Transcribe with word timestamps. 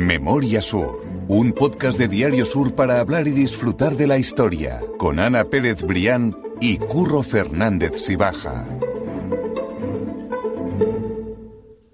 Memoria 0.00 0.62
Sur, 0.62 1.04
un 1.28 1.52
podcast 1.52 1.98
de 1.98 2.08
Diario 2.08 2.46
Sur 2.46 2.74
para 2.74 3.00
hablar 3.00 3.28
y 3.28 3.32
disfrutar 3.32 3.96
de 3.96 4.06
la 4.06 4.16
historia, 4.16 4.80
con 4.96 5.20
Ana 5.20 5.44
Pérez 5.44 5.82
Brián 5.82 6.34
y 6.58 6.78
Curro 6.78 7.22
Fernández 7.22 8.00
Sibaja. 8.00 8.66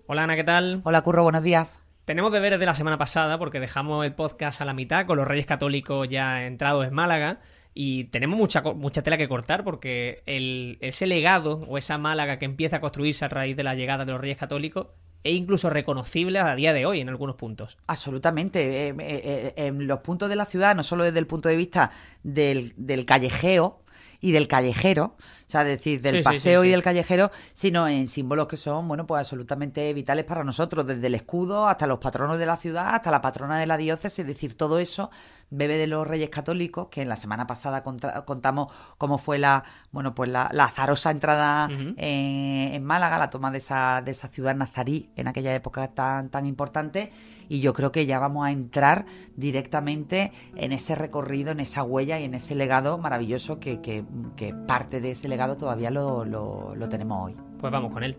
Hola 0.07 0.23
Ana, 0.23 0.37
¿qué 0.37 0.45
tal? 0.45 0.83
Hola 0.85 1.03
Curro, 1.03 1.25
buenos 1.25 1.43
días. 1.43 1.81
Tenemos 2.05 2.31
deberes 2.31 2.61
de 2.61 2.67
la 2.67 2.75
semana 2.75 2.97
pasada 2.97 3.41
porque 3.41 3.59
dejamos 3.59 4.07
el 4.07 4.15
podcast 4.15 4.61
a 4.61 4.65
la 4.65 4.73
mitad 4.73 5.05
con 5.07 5.17
los 5.17 5.27
Reyes 5.27 5.47
Católicos 5.47 6.07
ya 6.09 6.47
entrados 6.47 6.87
en 6.87 6.95
Málaga 6.95 7.41
y 7.75 8.05
tenemos 8.05 8.39
mucha, 8.39 8.63
mucha 8.63 9.03
tela 9.03 9.19
que 9.19 9.29
cortar 9.29 9.65
porque 9.65 10.23
el, 10.27 10.79
ese 10.81 11.09
legado 11.09 11.59
o 11.67 11.77
esa 11.77 11.99
Málaga 11.99 12.39
que 12.39 12.45
empieza 12.45 12.77
a 12.77 12.81
construirse 12.81 13.25
a 13.25 13.29
raíz 13.29 13.57
de 13.57 13.65
la 13.65 13.75
llegada 13.75 14.05
de 14.05 14.13
los 14.13 14.21
Reyes 14.21 14.39
Católicos 14.39 14.87
es 15.27 15.35
incluso 15.35 15.71
reconocible 15.71 16.39
a 16.39 16.55
día 16.55 16.73
de 16.73 16.87
hoy 16.87 17.01
en 17.01 17.09
algunos 17.09 17.37
puntos. 17.37 17.79
Absolutamente. 17.87 18.89
Eh, 18.89 18.95
eh, 18.99 19.55
eh, 19.57 19.67
en 19.67 19.87
los 19.87 20.01
puntos 20.01 20.29
de 20.29 20.37
la 20.37 20.47
ciudad, 20.47 20.75
no 20.77 20.83
solo 20.83 21.05
desde 21.05 21.19
el 21.19 21.27
punto 21.27 21.49
de 21.49 21.57
vista 21.57 21.91
del, 22.23 22.73
del 22.77 23.05
callejeo 23.05 23.81
y 24.21 24.33
del 24.33 24.49
callejero, 24.49 25.17
o 25.47 25.51
sea, 25.51 25.63
decir, 25.63 26.01
del 26.01 26.25
paseo 26.25 26.65
y 26.65 26.71
del 26.71 26.83
callejero, 26.83 27.31
sino 27.53 27.87
en 27.87 28.09
símbolos 28.09 28.49
que 28.49 28.57
son, 28.57 28.89
bueno, 28.89 29.07
pues 29.07 29.21
absolutamente 29.21 29.93
vitales 29.95 30.25
para 30.25 30.43
nosotros, 30.43 30.85
desde 30.85 31.07
el 31.07 31.15
escudo 31.15 31.69
hasta 31.69 31.87
los 31.87 31.99
patronos 31.99 32.39
de 32.39 32.47
la 32.47 32.57
ciudad, 32.57 32.97
hasta 32.97 33.13
la 33.13 33.23
patrona 33.23 33.59
de 33.59 33.67
la 33.67 33.77
diócesis, 33.77 34.19
es 34.21 34.27
decir, 34.27 34.57
todo 34.57 34.81
eso 34.81 35.11
bebe 35.49 35.77
de 35.77 35.87
los 35.87 36.07
Reyes 36.07 36.31
Católicos, 36.31 36.89
que 36.91 37.03
en 37.03 37.09
la 37.09 37.15
semana 37.15 37.47
pasada 37.47 37.85
contamos 37.85 38.73
cómo 38.99 39.19
fue 39.19 39.39
la, 39.39 39.63
bueno, 39.93 40.15
pues 40.15 40.29
la, 40.29 40.47
azarosa 40.47 41.13
entrada 41.13 41.69
en, 41.71 42.85
Málaga, 42.85 43.19
la 43.19 43.31
toma 43.31 43.53
de 43.53 43.59
esa, 43.59 44.03
de 44.05 44.11
esa 44.11 44.27
ciudad 44.27 44.57
nazarí 44.57 45.11
en 45.15 45.29
aquella 45.29 45.55
época 45.55 45.87
tan, 45.95 46.31
tan 46.31 46.47
importante, 46.47 47.13
y 47.49 47.61
yo 47.61 47.73
creo 47.75 47.93
que 47.93 48.07
ya 48.07 48.19
vamos 48.19 48.45
a 48.45 48.51
entrar 48.51 49.07
directamente 49.37 50.33
en 50.57 50.73
ese 50.73 50.97
recorrido, 50.97 51.53
en 51.53 51.61
esa 51.61 51.85
huella 51.85 52.19
y 52.19 52.25
en 52.25 52.35
ese 52.35 52.57
legado 52.57 52.99
maravilloso 52.99 53.61
que, 53.61 53.81
que, 53.81 54.05
que 54.35 54.53
parte 54.53 55.01
de 55.01 55.13
ese 55.13 55.29
legado 55.29 55.36
todavía 55.57 55.91
lo, 55.91 56.25
lo 56.25 56.89
tenemos 56.89 57.27
hoy. 57.27 57.37
Pues 57.59 57.73
vamos 57.73 57.93
con 57.93 58.03
él. 58.05 58.17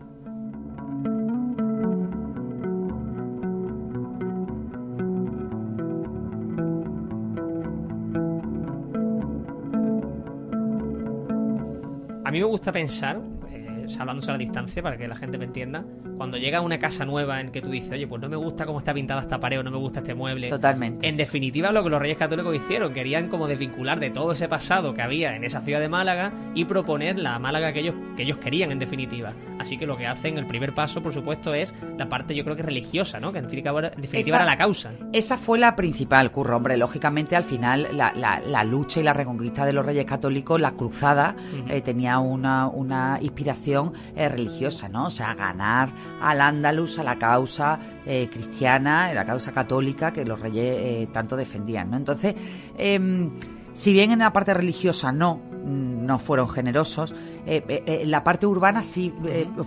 A 12.28 12.30
mí 12.30 12.40
me 12.40 12.44
gusta 12.44 12.70
pensar, 12.72 13.22
eh, 13.50 13.86
salvándose 13.88 14.30
a 14.30 14.34
la 14.34 14.38
distancia 14.38 14.82
para 14.82 14.98
que 14.98 15.08
la 15.08 15.16
gente 15.16 15.38
me 15.38 15.46
entienda, 15.46 15.82
cuando 16.18 16.36
llega 16.36 16.58
a 16.58 16.60
una 16.60 16.78
casa 16.78 17.04
nueva 17.04 17.40
en 17.40 17.50
que 17.50 17.62
tú 17.62 17.70
dices, 17.70 17.92
oye, 17.92 18.06
pues 18.06 18.20
no 18.20 18.28
me 18.28 18.36
gusta 18.36 18.66
cómo 18.66 18.78
está 18.78 18.92
pintada 18.92 19.22
esta 19.22 19.38
pared 19.38 19.60
o 19.60 19.62
no 19.62 19.70
me 19.70 19.78
gusta 19.78 20.00
este 20.00 20.14
mueble. 20.14 20.48
Totalmente. 20.48 21.08
En 21.08 21.16
definitiva, 21.16 21.70
lo 21.70 21.84
que 21.84 21.90
los 21.90 22.00
Reyes 22.00 22.18
Católicos 22.18 22.54
hicieron, 22.54 22.92
querían 22.92 23.28
como 23.28 23.46
desvincular 23.46 24.00
de 24.00 24.10
todo 24.10 24.32
ese 24.32 24.48
pasado 24.48 24.92
que 24.94 25.00
había 25.00 25.36
en 25.36 25.44
esa 25.44 25.60
ciudad 25.60 25.80
de 25.80 25.88
Málaga 25.88 26.32
y 26.54 26.64
proponer 26.64 27.18
la 27.18 27.38
Málaga 27.38 27.72
que 27.72 27.80
ellos, 27.80 27.94
que 28.16 28.24
ellos 28.24 28.38
querían, 28.38 28.72
en 28.72 28.80
definitiva. 28.80 29.32
Así 29.58 29.78
que 29.78 29.86
lo 29.86 29.96
que 29.96 30.06
hacen, 30.06 30.38
el 30.38 30.46
primer 30.46 30.74
paso, 30.74 31.02
por 31.02 31.12
supuesto, 31.12 31.54
es 31.54 31.72
la 31.96 32.08
parte, 32.08 32.34
yo 32.34 32.42
creo 32.42 32.56
que 32.56 32.62
religiosa, 32.62 33.20
¿no? 33.20 33.32
Que 33.32 33.38
en 33.38 33.44
definitiva, 33.44 34.36
era 34.36 34.44
la 34.44 34.58
causa. 34.58 34.90
Esa 35.12 35.38
fue 35.38 35.58
la 35.58 35.76
principal, 35.76 36.32
Curro. 36.32 36.56
Hombre, 36.56 36.76
lógicamente, 36.76 37.36
al 37.36 37.44
final, 37.44 37.88
la, 37.92 38.64
lucha 38.64 39.00
y 39.00 39.04
la 39.04 39.12
reconquista 39.12 39.64
de 39.64 39.72
los 39.72 39.86
Reyes 39.86 40.04
Católicos, 40.04 40.60
la 40.60 40.72
cruzada, 40.72 41.36
eh, 41.68 41.80
tenía 41.80 42.18
una, 42.18 42.66
una 42.66 43.18
inspiración 43.22 43.92
eh, 44.16 44.28
religiosa, 44.28 44.88
¿no? 44.88 45.06
O 45.06 45.10
sea, 45.10 45.34
ganar 45.34 45.90
al 46.20 46.40
andaluz, 46.40 46.98
a 46.98 47.04
la 47.04 47.18
causa 47.18 47.78
eh, 48.06 48.28
cristiana, 48.32 49.06
a 49.06 49.14
la 49.14 49.24
causa 49.24 49.52
católica 49.52 50.12
que 50.12 50.24
los 50.24 50.40
reyes 50.40 50.76
eh, 50.78 51.08
tanto 51.12 51.36
defendían. 51.36 51.90
¿no? 51.90 51.96
Entonces, 51.96 52.34
em, 52.76 53.30
si 53.72 53.92
bien 53.92 54.10
en 54.10 54.20
la 54.20 54.32
parte 54.32 54.54
religiosa 54.54 55.12
no, 55.12 55.40
no 55.64 56.18
fueron 56.18 56.48
generosos. 56.48 57.14
Eh, 57.46 57.62
eh, 57.68 57.82
eh, 57.86 57.98
en 58.02 58.10
la 58.10 58.22
parte 58.22 58.46
urbana 58.46 58.82
sí 58.82 59.14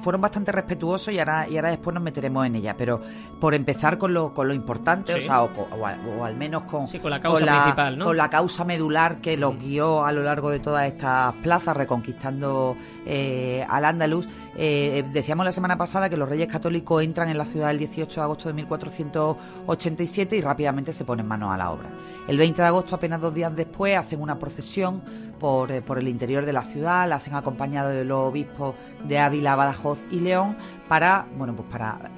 fueron 0.01 0.21
bastante 0.21 0.51
respetuosos 0.51 1.13
y 1.13 1.19
ahora, 1.19 1.47
y 1.47 1.55
ahora 1.55 1.69
después 1.69 1.93
nos 1.93 2.03
meteremos 2.03 2.45
en 2.45 2.55
ella. 2.55 2.75
Pero 2.77 3.01
por 3.39 3.53
empezar 3.53 3.97
con 3.97 4.13
lo, 4.13 4.33
con 4.33 4.47
lo 4.47 4.53
importante, 4.53 5.13
o, 5.15 5.21
sea, 5.21 5.43
o, 5.43 6.23
al 6.23 6.37
menos 6.37 6.63
con, 6.63 6.87
con 6.87 7.11
la 7.11 7.19
causa 7.19 7.45
principal, 7.45 7.97
¿no? 7.97 8.05
Con 8.05 8.17
la 8.17 8.29
causa 8.29 8.63
medular 8.63 9.21
que 9.21 9.37
los 9.37 9.57
guió 9.57 10.05
a 10.05 10.11
lo 10.11 10.23
largo 10.23 10.49
de 10.49 10.59
todas 10.59 10.87
estas 10.87 11.33
plazas, 11.35 11.75
reconquistando 11.75 12.75
al 13.67 13.85
Andaluz. 13.85 14.27
decíamos 14.55 15.45
la 15.45 15.51
semana 15.51 15.77
pasada 15.77 16.09
que 16.09 16.17
los 16.17 16.29
Reyes 16.29 16.47
Católicos 16.47 17.03
entran 17.03 17.29
en 17.29 17.37
la 17.37 17.45
ciudad 17.45 17.71
el 17.71 17.79
18 17.79 18.19
de 18.19 18.23
agosto 18.23 18.47
de 18.49 18.53
1487 18.53 20.37
y 20.37 20.41
rápidamente 20.41 20.93
se 20.93 21.05
ponen 21.05 21.27
manos 21.27 21.53
a 21.53 21.57
la 21.57 21.71
obra. 21.71 21.89
El 22.27 22.37
20 22.37 22.61
de 22.61 22.67
agosto, 22.67 22.95
apenas 22.95 23.19
dos 23.19 23.33
días 23.33 23.55
después, 23.55 23.97
hacen 23.97 24.21
una 24.21 24.37
procesión 24.37 25.01
por, 25.39 25.81
por 25.81 25.97
el 25.97 26.07
interior 26.07 26.45
de 26.45 26.53
la 26.53 26.63
ciudad, 26.63 27.09
la 27.09 27.15
hacen 27.15 27.33
acompañado 27.71 27.89
de 27.89 28.05
los 28.05 28.19
obispos 28.19 28.75
de 29.07 29.19
Ávila, 29.19 29.55
Badajoz 29.55 29.99
y 30.11 30.19
León 30.19 30.57
para, 30.87 31.27
bueno, 31.37 31.55
pues 31.55 31.67
para 31.69 32.11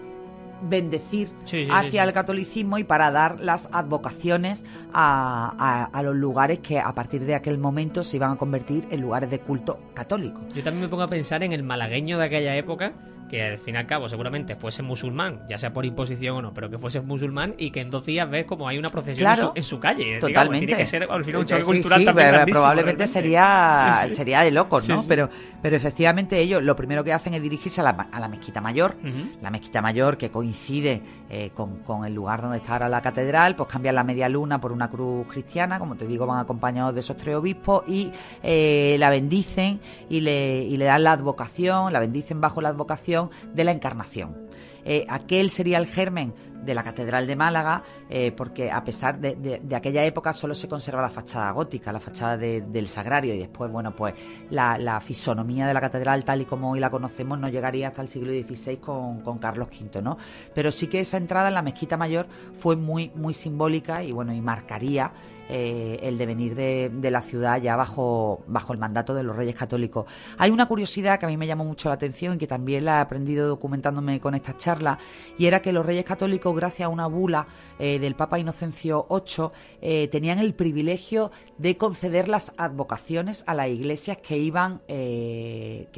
bendecir 0.66 1.30
hacia 1.70 2.04
el 2.04 2.14
catolicismo 2.14 2.78
y 2.78 2.86
para 2.86 3.12
dar 3.12 3.42
las 3.42 3.68
advocaciones 3.74 4.64
a, 4.94 5.90
a, 5.92 6.04
los 6.04 6.16
lugares 6.16 6.60
que 6.60 6.80
a 6.80 6.94
partir 6.96 7.26
de 7.26 7.36
aquel 7.36 7.58
momento 7.58 8.02
se 8.04 8.16
iban 8.16 8.32
a 8.32 8.36
convertir 8.38 8.88
en 8.90 9.02
lugares 9.02 9.30
de 9.30 9.40
culto 9.40 9.80
católico. 9.94 10.40
Yo 10.54 10.64
también 10.64 10.84
me 10.84 10.88
pongo 10.88 11.04
a 11.04 11.08
pensar 11.08 11.44
en 11.44 11.52
el 11.52 11.64
malagueño 11.64 12.18
de 12.18 12.26
aquella 12.26 12.56
época 12.56 12.94
que 13.34 13.42
al 13.42 13.58
fin 13.58 13.74
y 13.74 13.78
al 13.80 13.88
cabo 13.88 14.08
seguramente 14.08 14.56
fuese 14.56 14.84
musulmán, 14.84 15.40
ya 15.50 15.58
sea 15.58 15.74
por 15.74 15.88
imposición 15.88 16.38
o 16.38 16.42
no, 16.44 16.54
pero 16.54 16.70
que 16.70 16.78
fuese 16.78 17.02
musulmán 17.02 17.56
y 17.58 17.72
que 17.72 17.82
en 17.82 17.90
dos 17.90 18.06
días 18.06 18.30
ves 18.30 18.46
como 18.46 18.68
hay 18.68 18.78
una 18.78 18.90
procesión 18.90 19.52
en, 19.56 19.64
su, 19.64 19.80
calle. 19.80 20.20
Totalmente. 20.20 20.68
tiene 20.68 20.80
que 20.80 20.86
ser 20.86 21.08
al 21.10 21.26
final 21.26 21.42
un 21.42 21.48
choque 21.48 21.64
cultural 21.64 22.06
también 22.06 22.46
Probablemente 22.46 23.08
sería, 23.08 24.06
sería 24.12 24.42
de 24.42 24.52
locos, 24.52 24.88
¿no? 24.88 25.04
Pero, 25.08 25.32
pero 25.64 25.76
efectivamente 25.76 26.38
ellos 26.40 26.62
lo 26.62 26.76
primero 26.76 27.04
que 27.04 27.12
hacen 27.12 27.34
es 27.34 27.42
dirigirse 27.42 27.82
a 27.82 27.86
la, 27.86 27.90
a 27.90 28.20
la 28.20 28.30
mezquita 28.30 28.62
mayor, 28.62 28.98
la 29.42 29.50
mezquita 29.50 29.82
mayor 29.82 30.16
que 30.16 30.30
coincide 30.30 31.02
eh, 31.32 31.50
con, 31.56 31.78
con, 31.80 32.06
el 32.06 32.14
lugar 32.14 32.44
donde 32.44 32.58
está 32.58 32.74
ahora 32.74 32.88
la 32.88 33.02
catedral, 33.02 33.56
pues 33.56 33.68
cambian 33.68 33.96
la 33.96 34.04
media 34.04 34.30
luna 34.30 34.62
por 34.62 34.72
una 34.72 34.92
cruz 34.92 35.26
cristiana, 35.26 35.80
como 35.80 35.96
te 35.96 36.06
digo, 36.06 36.28
van 36.28 36.40
acompañados 36.40 36.94
de 36.94 37.00
esos 37.00 37.18
tres 37.18 37.36
obispos 37.36 37.84
y 37.88 38.12
eh, 38.44 38.96
la 39.00 39.10
bendicen 39.10 39.80
y 40.08 40.20
le, 40.20 40.62
y 40.62 40.78
le 40.78 40.86
dan 40.86 41.04
la 41.04 41.14
advocación, 41.14 41.92
la 41.92 42.00
bendicen 42.00 42.40
bajo 42.40 42.62
la 42.62 42.70
advocación 42.70 43.23
de 43.54 43.64
la 43.64 43.72
Encarnación. 43.72 44.48
Eh, 44.86 45.06
aquel 45.10 45.50
sería 45.50 45.78
el 45.78 45.88
germen 45.88 46.34
de 46.64 46.76
la 46.76 46.84
Catedral 46.84 47.28
de 47.28 47.36
Málaga, 47.36 47.84
eh, 48.10 48.32
porque 48.32 48.72
a 48.72 48.84
pesar 48.84 49.20
de, 49.20 49.62
aquella 49.76 50.06
época 50.06 50.34
solo 50.34 50.56
se 50.56 50.68
conserva 50.68 51.02
la 51.02 51.10
fachada 51.10 51.52
gótica, 51.52 51.92
la 51.92 52.00
fachada 52.00 52.38
del 52.38 52.88
sagrario, 52.88 53.34
y 53.34 53.40
después, 53.40 53.72
bueno, 53.72 53.96
pues 53.96 54.14
la, 54.50 55.02
fisonomía 55.02 55.68
de 55.68 55.74
la 55.74 55.82
catedral 55.82 56.24
tal 56.24 56.42
y 56.42 56.46
como 56.46 56.72
hoy 56.72 56.80
la 56.80 56.90
conocemos 56.90 57.38
no 57.38 57.50
llegaría 57.50 57.90
hasta 57.90 58.02
el 58.02 58.08
siglo 58.08 58.32
XVI 58.32 58.78
con, 58.78 59.22
con, 59.22 59.38
Carlos 59.40 59.68
V, 59.68 60.02
¿no? 60.02 60.18
Pero 60.54 60.72
sí 60.72 60.88
que 60.88 61.02
esa 61.02 61.18
entrada 61.18 61.50
en 61.50 61.56
la 61.56 61.62
mezquita 61.62 61.98
mayor 61.98 62.28
fue 62.58 62.76
muy, 62.76 63.12
muy 63.16 63.34
simbólica 63.34 64.04
y, 64.04 64.12
bueno, 64.12 64.34
y 64.34 64.40
marcaría 64.40 65.12
eh, 65.56 66.00
el 66.02 66.18
devenir 66.18 66.56
de, 66.56 66.90
de, 66.92 67.12
la 67.12 67.22
ciudad 67.22 67.62
ya 67.62 67.76
bajo, 67.76 68.44
bajo 68.48 68.74
el 68.74 68.80
mandato 68.80 69.14
de 69.14 69.22
los 69.22 69.36
Reyes 69.36 69.54
Católicos. 69.54 70.08
Hay 70.40 70.50
una 70.50 70.66
curiosidad 70.66 71.20
que 71.20 71.28
a 71.28 71.30
mí 71.30 71.38
me 71.38 71.46
llamó 71.46 71.64
mucho 71.64 71.90
la 71.90 71.94
atención 71.94 72.34
y 72.34 72.38
que 72.40 72.48
también 72.48 72.86
la 72.86 72.98
he 72.98 73.02
aprendido 73.02 73.48
documentándome 73.48 74.20
con 74.20 74.34
esta 74.34 74.58
charla, 74.58 74.98
y 75.38 75.46
era 75.46 75.62
que 75.62 75.72
los 75.72 75.86
Reyes 75.86 76.06
Católicos, 76.06 76.56
gracias 76.56 76.88
a 76.88 76.90
una 76.90 77.06
bula 77.06 77.46
eh, 77.78 78.00
del 78.00 78.16
Papa 78.16 78.40
Inocencio 78.40 79.06
VIII, 79.08 79.52
eh, 79.80 80.08
tenían 80.08 80.40
el 80.40 80.56
privilegio 80.56 81.30
de 81.60 81.78
conceder 81.78 82.30
las 82.30 82.54
advocaciones 82.58 83.44
a 83.46 83.54
las 83.54 83.68
iglesias 83.68 84.18
que 84.18 84.40
iban, 84.40 84.82
que, 84.88 85.92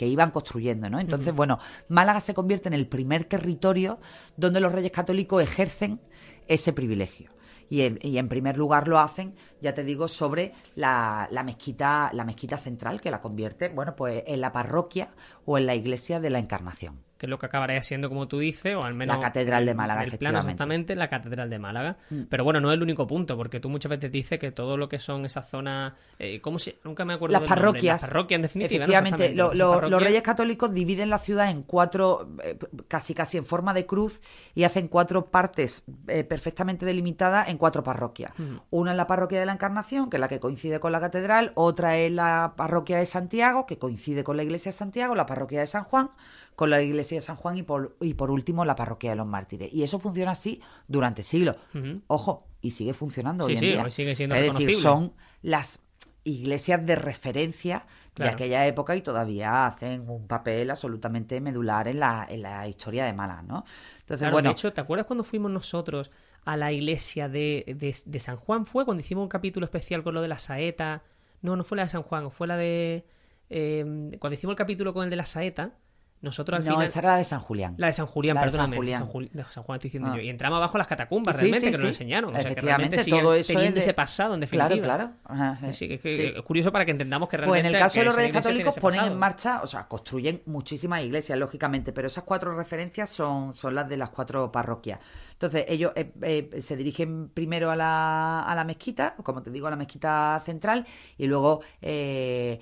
iban 0.00 0.32
construyendo. 0.32 0.90
¿no? 0.90 0.98
Entonces, 0.98 1.32
bueno, 1.32 1.60
Málaga 1.86 2.18
se 2.18 2.34
convierte 2.34 2.66
en 2.66 2.74
el 2.74 2.88
primer 2.88 3.26
territorio 3.26 4.00
donde 4.36 4.58
los 4.58 4.72
Reyes 4.72 4.90
Católicos 4.90 5.40
ejercen 5.40 6.00
ese 6.48 6.72
privilegio 6.72 7.37
y 7.68 7.82
en, 7.82 8.28
primer 8.28 8.56
lugar 8.56 8.88
lo 8.88 8.98
hacen, 8.98 9.34
ya 9.60 9.74
te 9.74 9.84
digo, 9.84 10.08
sobre 10.08 10.52
la, 10.74 11.28
la, 11.30 11.42
mezquita, 11.42 12.10
la 12.12 12.24
mezquita 12.24 12.56
central, 12.56 13.00
que 13.00 13.10
la 13.10 13.20
convierte, 13.20 13.68
bueno, 13.68 13.94
pues 13.96 14.22
en 14.26 14.40
la 14.40 14.52
parroquia 14.52 15.08
o 15.44 15.58
en 15.58 15.66
la 15.66 15.74
iglesia 15.74 16.20
de 16.20 16.30
la 16.30 16.38
Encarnación 16.38 17.07
que 17.18 17.26
es 17.26 17.30
lo 17.30 17.38
que 17.38 17.46
acabaría 17.46 17.82
siendo, 17.82 18.08
como 18.08 18.28
tú 18.28 18.38
dices, 18.38 18.76
o 18.76 18.84
al 18.84 18.94
menos... 18.94 19.16
La 19.16 19.22
Catedral 19.22 19.66
de 19.66 19.74
Málaga, 19.74 20.04
el 20.04 20.16
plano 20.16 20.38
exactamente, 20.38 20.94
la 20.94 21.08
Catedral 21.08 21.50
de 21.50 21.58
Málaga. 21.58 21.96
Mm. 22.10 22.22
Pero 22.30 22.44
bueno, 22.44 22.60
no 22.60 22.70
es 22.70 22.76
el 22.76 22.82
único 22.82 23.06
punto, 23.06 23.36
porque 23.36 23.58
tú 23.58 23.68
muchas 23.68 23.90
veces 23.90 24.12
dices 24.12 24.38
que 24.38 24.52
todo 24.52 24.76
lo 24.76 24.88
que 24.88 24.98
son 24.98 25.24
esas 25.24 25.48
zonas... 25.50 25.94
Eh, 26.18 26.40
¿Cómo 26.40 26.58
se...? 26.58 26.78
Nunca 26.84 27.04
me 27.04 27.14
acuerdo 27.14 27.38
Las 27.38 27.48
parroquias. 27.48 28.00
Las 28.00 28.10
parroquias, 28.10 28.38
en 28.38 28.42
definitiva. 28.42 28.84
Efectivamente, 28.84 29.34
los 29.34 30.02
reyes 30.02 30.22
católicos 30.22 30.72
dividen 30.72 31.10
la 31.10 31.18
ciudad 31.18 31.50
en 31.50 31.62
cuatro, 31.62 32.30
eh, 32.42 32.56
casi 32.86 33.14
casi 33.14 33.36
en 33.36 33.44
forma 33.44 33.74
de 33.74 33.84
cruz, 33.84 34.20
y 34.54 34.62
hacen 34.64 34.88
cuatro 34.88 35.26
partes 35.26 35.84
eh, 36.06 36.22
perfectamente 36.22 36.86
delimitadas 36.86 37.48
en 37.48 37.58
cuatro 37.58 37.82
parroquias. 37.82 38.32
Una 38.70 38.92
es 38.92 38.96
la 38.96 39.06
parroquia 39.08 39.40
de 39.40 39.46
la 39.46 39.52
Encarnación, 39.52 40.08
que 40.08 40.18
es 40.18 40.20
la 40.20 40.28
que 40.28 40.38
coincide 40.38 40.78
con 40.78 40.92
la 40.92 41.00
Catedral, 41.00 41.50
otra 41.54 41.96
es 41.96 42.12
la 42.12 42.54
parroquia 42.56 42.98
de 42.98 43.06
Santiago, 43.06 43.66
que 43.66 43.78
coincide 43.78 44.22
con 44.22 44.36
la 44.36 44.44
iglesia 44.44 44.70
de 44.70 44.78
Santiago, 44.78 45.14
la 45.14 45.26
parroquia 45.26 45.60
de 45.60 45.66
San 45.66 45.84
Juan, 45.84 46.10
con 46.58 46.70
la 46.70 46.82
iglesia 46.82 47.18
de 47.18 47.20
San 47.20 47.36
Juan 47.36 47.56
y 47.56 47.62
por, 47.62 47.96
y 48.00 48.14
por 48.14 48.32
último 48.32 48.64
la 48.64 48.74
parroquia 48.74 49.10
de 49.10 49.16
los 49.16 49.28
mártires. 49.28 49.72
Y 49.72 49.84
eso 49.84 50.00
funciona 50.00 50.32
así 50.32 50.60
durante 50.88 51.22
siglos. 51.22 51.54
Ojo, 52.08 52.48
y 52.60 52.72
sigue 52.72 52.94
funcionando 52.94 53.44
sí, 53.44 53.50
hoy 53.50 53.54
en 53.54 53.60
sí, 53.60 53.66
día. 53.68 53.82
hoy 53.84 53.90
sigue 53.92 54.16
siendo 54.16 54.34
es 54.34 54.52
decir, 54.52 54.74
son 54.74 55.12
las 55.40 55.84
iglesias 56.24 56.84
de 56.84 56.96
referencia 56.96 57.86
Claro. 58.14 58.30
de 58.30 58.34
aquella 58.34 58.66
época 58.66 58.96
y 58.96 59.00
todavía 59.02 59.66
hacen 59.68 60.10
un 60.10 60.26
papel 60.26 60.68
absolutamente 60.72 61.40
medular 61.40 61.86
en 61.86 62.00
la, 62.00 62.26
en 62.28 62.42
la 62.42 62.66
historia 62.66 63.04
de 63.04 63.12
Málaga, 63.12 63.42
¿no? 63.42 63.64
Entonces, 64.00 64.18
Claro, 64.18 64.32
bueno, 64.32 64.48
de 64.48 64.54
hecho, 64.54 64.72
¿te 64.72 64.80
acuerdas 64.80 65.06
cuando 65.06 65.22
fuimos 65.22 65.52
nosotros 65.52 66.10
a 66.44 66.56
la 66.56 66.72
iglesia 66.72 67.28
de, 67.28 67.62
de- 67.78 67.96
de 68.04 68.18
San 68.18 68.36
Juan? 68.36 68.66
¿Fue 68.66 68.84
cuando 68.84 69.02
hicimos 69.02 69.22
un 69.22 69.28
capítulo 69.28 69.64
especial 69.64 70.02
con 70.02 70.14
lo 70.14 70.20
de 70.20 70.26
la 70.26 70.38
saeta? 70.38 71.04
No, 71.42 71.54
no 71.54 71.62
fue 71.62 71.76
la 71.76 71.84
de 71.84 71.90
San 71.90 72.02
Juan, 72.02 72.32
fue 72.32 72.48
la 72.48 72.56
de... 72.56 73.06
eh, 73.50 74.10
cuando 74.18 74.34
hicimos 74.34 74.54
el 74.54 74.58
capítulo 74.58 74.92
con 74.92 75.04
el 75.04 75.10
de 75.10 75.16
la 75.16 75.24
saeta, 75.24 75.70
nosotros 76.20 76.58
al 76.58 76.64
no, 76.64 76.72
final... 76.72 76.86
esa 76.86 76.98
era 76.98 77.08
la 77.12 77.16
de 77.18 77.24
San 77.24 77.40
Julián. 77.40 77.74
La 77.78 77.86
de 77.88 77.92
San 77.92 78.06
Julián, 78.06 78.34
La 78.36 78.44
de 78.44 78.50
San. 78.50 78.72
Julián. 78.74 78.98
San, 78.98 79.06
Juli- 79.08 79.30
de 79.32 79.44
San 79.50 79.62
Juan 79.62 79.76
estoy 79.76 79.88
diciendo 79.88 80.10
Ah. 80.12 80.16
yo. 80.16 80.22
Y 80.22 80.28
entramos 80.28 80.56
abajo 80.56 80.76
a 80.76 80.78
las 80.78 80.86
catacumbas, 80.86 81.36
Sí, 81.36 81.42
realmente, 81.42 81.66
sí, 81.66 81.70
que 81.70 81.72
nos 81.72 81.80
sí. 81.82 81.86
enseñaron. 81.86 82.30
O 82.30 82.32
sea, 82.32 82.42
que 82.42 82.48
Efectivamente, 82.52 82.96
realmente 82.96 83.22
todo 83.22 83.34
eso 83.34 83.52
teniendo 83.52 83.78
es 83.78 83.84
de- 83.84 83.90
ese 83.90 83.94
pasado, 83.94 84.34
en 84.34 84.40
definitiva. 84.40 84.82
Claro, 84.84 85.12
claro. 85.24 85.52
Ajá, 85.54 85.68
es 85.68 85.78
que 85.78 86.34
es 86.36 86.42
curioso 86.42 86.72
para 86.72 86.84
que 86.84 86.90
entendamos 86.90 87.28
que 87.28 87.36
Pues 87.36 87.46
realmente... 87.46 87.68
en 87.68 87.74
el 87.74 87.80
caso 87.80 87.98
de 88.00 88.04
los 88.06 88.16
reyes 88.16 88.32
católicos 88.32 88.78
ponen 88.78 89.04
en 89.04 89.16
marcha, 89.18 89.60
o 89.62 89.66
sea, 89.66 89.86
construyen 89.86 90.42
muchísimas 90.46 91.02
iglesias, 91.02 91.38
lógicamente, 91.38 91.92
pero 91.92 92.06
esas 92.08 92.24
cuatro 92.24 92.54
referencias 92.56 93.10
son, 93.10 93.54
son 93.54 93.74
las 93.74 93.88
de 93.88 93.96
las 93.96 94.10
cuatro 94.10 94.50
parroquias. 94.50 94.98
Entonces, 95.38 95.66
ellos 95.68 95.92
eh, 95.94 96.12
eh, 96.22 96.60
se 96.60 96.76
dirigen 96.76 97.28
primero 97.28 97.70
a 97.70 97.76
la, 97.76 98.42
a 98.42 98.54
la 98.56 98.64
mezquita, 98.64 99.14
como 99.22 99.40
te 99.40 99.52
digo, 99.52 99.68
a 99.68 99.70
la 99.70 99.76
mezquita 99.76 100.42
central, 100.44 100.84
y 101.16 101.28
luego 101.28 101.60
eh, 101.80 102.58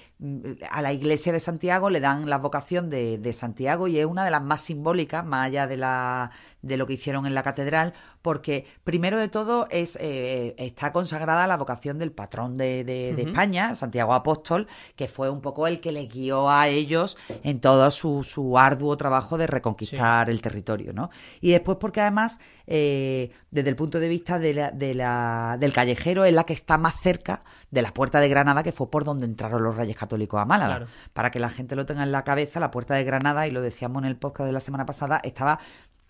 a 0.71 0.83
la 0.83 0.93
iglesia 0.93 1.33
de 1.33 1.41
Santiago 1.41 1.89
le 1.89 2.01
dan 2.01 2.29
la 2.29 2.37
vocación 2.37 2.91
de, 2.91 3.17
de 3.17 3.33
Santiago 3.33 3.89
y 3.89 3.99
es 3.99 4.05
una 4.05 4.27
de 4.27 4.31
las 4.31 4.43
más 4.43 4.61
simbólicas, 4.61 5.25
más 5.25 5.47
allá 5.47 5.67
de, 5.67 5.79
la, 5.79 6.33
de 6.67 6.77
lo 6.77 6.87
que 6.87 6.95
hicieron 6.95 7.27
en 7.27 7.35
la 7.35 7.43
catedral, 7.43 7.95
porque 8.23 8.67
primero 8.85 9.19
de 9.19 9.29
todo 9.29 9.67
es 9.71 9.97
eh, 10.01 10.55
está 10.59 10.93
consagrada 10.93 11.47
la 11.47 11.57
vocación 11.57 11.99
del 11.99 12.13
patrón 12.13 12.57
de, 12.57 12.85
de-. 12.85 13.23
España, 13.23 13.75
Santiago 13.75 14.15
Apóstol, 14.15 14.67
que 14.97 15.09
fue 15.09 15.31
un 15.31 15.41
poco 15.41 15.67
el 15.67 15.81
que 15.81 15.93
le 15.93 16.07
guió 16.07 16.51
a 16.51 16.69
ellos 16.69 17.17
en 17.43 17.61
todo 17.61 17.91
su, 17.91 18.23
su 18.25 18.59
arduo 18.59 18.97
trabajo 18.97 19.39
de 19.39 19.47
reconquistar 19.47 20.31
el 20.31 20.41
territorio, 20.43 20.93
¿no? 20.93 21.11
Y 21.41 21.51
después 21.51 21.79
porque 21.81 22.01
además, 22.01 22.41
eh, 22.67 23.31
desde 23.51 23.69
el 23.71 23.77
punto 23.77 24.01
de 24.01 24.09
vista 24.09 24.39
de 24.39 24.55
la- 24.55 24.71
de 24.71 24.95
la- 24.95 25.57
del 25.59 25.73
callejero, 25.73 26.25
es 26.25 26.33
la 26.35 26.45
que 26.45 26.53
está 26.53 26.79
más 26.79 26.95
cerca 27.01 27.43
de 27.71 27.83
la 27.83 27.93
puerta 27.93 28.21
de 28.21 28.29
Granada, 28.29 28.63
que 28.63 28.73
fue 28.73 28.91
por 28.91 29.05
donde 29.05 29.27
entraron 29.27 29.63
los 29.63 29.77
reyes 29.77 29.97
católicos 29.97 30.41
a 30.41 30.45
Málaga. 30.45 30.77
Claro. 30.77 30.87
Para 31.13 31.31
que 31.31 31.41
la 31.41 31.49
gente 31.51 31.77
lo 31.77 31.85
tenga 31.87 32.03
en 32.03 32.13
la 32.13 32.25
cabeza, 32.25 32.61
la 32.61 32.71
puerta 32.71 32.95
de 32.95 33.05
Granada, 33.05 33.47
y 33.47 33.51
lo 33.51 33.61
decíamos 33.61 34.03
en 34.03 34.09
el 34.09 34.17
podcast 34.17 34.47
de 34.47 34.53
la 34.53 34.61
semana 34.61 34.87
pasada, 34.87 35.21
estaba 35.25 35.59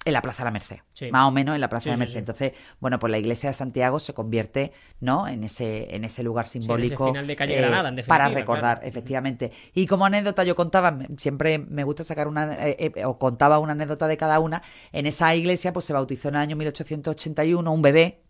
en 0.06 0.12
la 0.14 0.22
Plaza 0.22 0.38
de 0.42 0.44
la 0.46 0.50
Merced, 0.52 0.78
Sí. 0.94 1.10
más 1.10 1.26
o 1.28 1.30
menos 1.32 1.54
en 1.56 1.60
la 1.60 1.68
Plaza 1.68 1.82
Sí, 1.84 1.88
de 1.90 1.94
la 1.94 1.98
Merced. 1.98 2.12
sí. 2.14 2.18
Entonces, 2.20 2.52
bueno, 2.80 2.98
pues 2.98 3.10
la 3.10 3.18
iglesia 3.18 3.50
de 3.50 3.54
Santiago 3.54 3.98
se 3.98 4.14
convierte, 4.14 4.72
¿no? 5.00 5.26
En 5.28 5.44
ese, 5.44 5.94
en 5.94 6.04
ese 6.04 6.22
lugar 6.22 6.46
simbólico. 6.46 7.08
final 7.08 7.26
de 7.26 7.36
calle 7.36 7.58
eh, 7.58 7.60
Granada, 7.60 7.88
en 7.90 7.96
Para 8.06 8.24
definitiva, 8.24 8.28
recordar, 8.40 8.76
claro. 8.78 8.88
efectivamente. 8.88 9.52
Y 9.74 9.86
como 9.86 10.06
anécdota, 10.06 10.44
yo 10.44 10.54
contaba, 10.54 10.96
siempre 11.16 11.58
me 11.58 11.84
gusta 11.84 12.04
sacar 12.04 12.28
una, 12.28 12.54
eh, 12.68 12.92
eh, 12.96 13.04
o 13.04 13.18
contaba 13.18 13.58
una 13.58 13.72
anécdota 13.72 14.06
de 14.06 14.16
cada 14.16 14.38
una. 14.38 14.62
En 14.92 15.06
esa 15.06 15.34
iglesia, 15.34 15.72
pues 15.72 15.84
se 15.84 15.92
bautizó 15.92 16.28
en 16.28 16.36
el 16.36 16.40
año 16.40 16.56
1881 16.56 17.70
un 17.72 17.82
bebé 17.82 18.22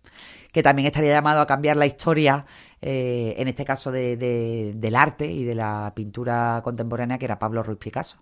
que 0.53 0.63
también 0.63 0.87
estaría 0.87 1.13
llamado 1.13 1.43
a 1.43 1.47
cambiar 1.47 1.77
la 1.77 1.85
historia, 1.85 2.47
eh, 2.83 3.35
en 3.39 3.49
este 3.49 3.65
caso 3.65 3.91
de- 3.91 4.17
de- 4.17 4.73
del 4.77 4.95
arte 4.97 5.31
y 5.31 5.45
de 5.45 5.55
la 5.55 5.93
pintura 5.97 6.61
contemporánea, 6.63 7.19
que 7.19 7.25
era 7.25 7.39
Pablo 7.39 7.63
Ruiz 7.63 7.79
Picasso. 7.79 8.17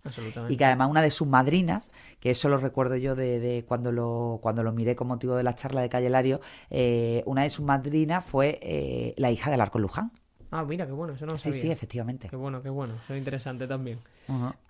Y 0.52 0.56
que 0.56 0.64
además 0.64 0.90
una 0.90 1.02
de 1.02 1.10
sus 1.10 1.26
madrinas, 1.26 1.90
que 2.20 2.30
eso 2.30 2.48
lo 2.48 2.58
recuerdo 2.58 2.96
yo 2.96 3.14
de, 3.14 3.40
de 3.40 3.64
cuando 3.64 3.90
lo 3.92 4.38
cuando 4.42 4.62
lo 4.62 4.72
miré 4.72 4.94
con 4.96 5.08
motivo 5.08 5.34
de 5.36 5.42
la 5.42 5.54
charla 5.54 5.80
de 5.80 5.88
Calle 5.88 6.08
Lario, 6.10 6.40
eh, 6.70 7.22
una 7.26 7.42
de 7.42 7.50
sus 7.50 7.64
madrinas 7.64 8.24
fue 8.24 8.58
eh, 8.62 9.14
la 9.16 9.30
hija 9.30 9.50
del 9.50 9.60
Arco 9.60 9.78
Luján. 9.78 10.12
Ah, 10.56 10.62
mira, 10.64 10.86
qué 10.86 10.92
bueno, 10.92 11.14
eso 11.14 11.26
no 11.26 11.32
lo 11.32 11.38
Sí, 11.38 11.50
sabía. 11.50 11.60
sí, 11.62 11.70
efectivamente. 11.72 12.28
Qué 12.28 12.36
bueno, 12.36 12.62
qué 12.62 12.68
bueno. 12.68 12.94
Eso 13.02 13.12
es 13.14 13.18
interesante 13.18 13.66
también. 13.66 13.98